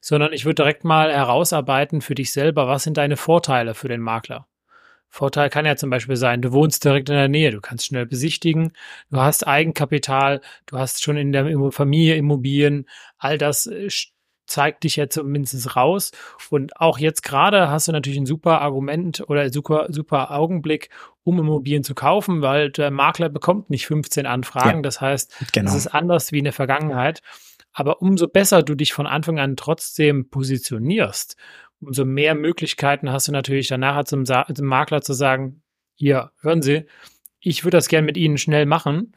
[0.00, 4.00] sondern ich würde direkt mal herausarbeiten für dich selber, was sind deine Vorteile für den
[4.00, 4.48] Makler.
[5.10, 8.06] Vorteil kann ja zum Beispiel sein, du wohnst direkt in der Nähe, du kannst schnell
[8.06, 8.72] besichtigen,
[9.10, 12.86] du hast Eigenkapital, du hast schon in der Familie Immobilien,
[13.18, 13.88] all das äh,
[14.46, 16.12] zeigt dich ja zumindest raus.
[16.50, 20.90] Und auch jetzt gerade hast du natürlich ein super Argument oder super, super Augenblick,
[21.22, 24.78] um Immobilien zu kaufen, weil der Makler bekommt nicht 15 Anfragen.
[24.78, 25.70] Ja, das heißt, genau.
[25.70, 27.20] es ist anders wie in der Vergangenheit.
[27.72, 31.36] Aber umso besser du dich von Anfang an trotzdem positionierst,
[31.80, 35.62] umso mehr Möglichkeiten hast du natürlich danach zum, zum Makler zu sagen,
[35.94, 36.86] hier, hören Sie,
[37.40, 39.12] ich würde das gern mit Ihnen schnell machen.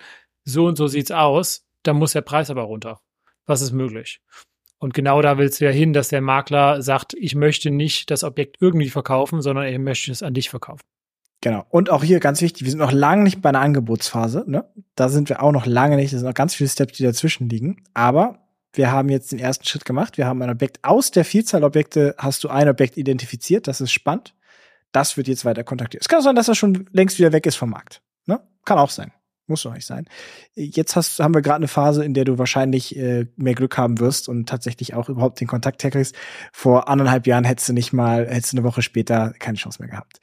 [0.45, 1.65] So und so sieht's aus.
[1.83, 3.01] Da muss der Preis aber runter.
[3.45, 4.21] Was ist möglich?
[4.79, 8.23] Und genau da willst du ja hin, dass der Makler sagt, ich möchte nicht das
[8.23, 10.83] Objekt irgendwie verkaufen, sondern ich möchte es an dich verkaufen.
[11.41, 11.65] Genau.
[11.69, 14.45] Und auch hier ganz wichtig, wir sind noch lange nicht bei einer Angebotsphase.
[14.47, 14.65] Ne?
[14.95, 16.13] Da sind wir auch noch lange nicht.
[16.13, 17.83] Es sind noch ganz viele Steps, die dazwischen liegen.
[17.93, 18.42] Aber
[18.73, 20.17] wir haben jetzt den ersten Schritt gemacht.
[20.17, 23.67] Wir haben ein Objekt aus der Vielzahl Objekte hast du ein Objekt identifiziert.
[23.67, 24.33] Das ist spannend.
[24.91, 26.01] Das wird jetzt weiter kontaktiert.
[26.01, 28.01] Es kann auch sein, dass das schon längst wieder weg ist vom Markt.
[28.25, 28.39] Ne?
[28.65, 29.11] Kann auch sein.
[29.45, 30.05] Muss doch nicht sein.
[30.55, 33.99] Jetzt hast, haben wir gerade eine Phase, in der du wahrscheinlich äh, mehr Glück haben
[33.99, 36.15] wirst und tatsächlich auch überhaupt den Kontakt herkriegst.
[36.53, 39.89] Vor anderthalb Jahren hättest du nicht mal, hättest du eine Woche später keine Chance mehr
[39.89, 40.19] gehabt.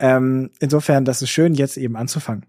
[0.00, 2.46] Ähm, insofern, das ist schön, jetzt eben anzufangen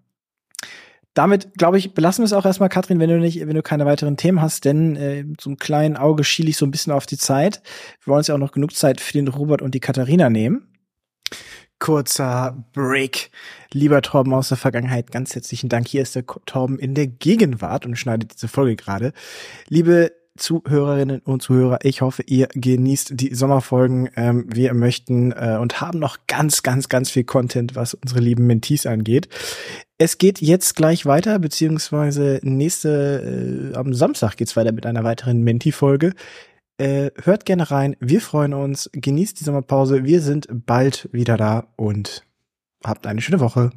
[1.13, 3.85] damit, glaube ich, belassen wir es auch erstmal, Katrin, wenn du nicht, wenn du keine
[3.85, 7.17] weiteren Themen hast, denn äh, ein kleinen Auge schiele ich so ein bisschen auf die
[7.17, 7.61] Zeit.
[8.03, 10.67] Wir wollen uns ja auch noch genug Zeit für den Robert und die Katharina nehmen.
[11.79, 13.31] Kurzer Break.
[13.71, 15.87] Lieber Torben aus der Vergangenheit, ganz herzlichen Dank.
[15.87, 19.13] Hier ist der Torben in der Gegenwart und schneidet diese Folge gerade.
[19.69, 24.09] Liebe Zuhörerinnen und Zuhörer, ich hoffe, ihr genießt die Sommerfolgen.
[24.15, 28.47] Ähm, wir möchten äh, und haben noch ganz, ganz, ganz viel Content, was unsere lieben
[28.47, 29.29] Mentees angeht.
[30.01, 35.41] Es geht jetzt gleich weiter, beziehungsweise nächste, äh, am Samstag geht's weiter mit einer weiteren
[35.43, 36.13] Menti-Folge.
[36.77, 41.67] Äh, hört gerne rein, wir freuen uns, genießt die Sommerpause, wir sind bald wieder da
[41.75, 42.23] und
[42.81, 43.71] habt eine schöne Woche.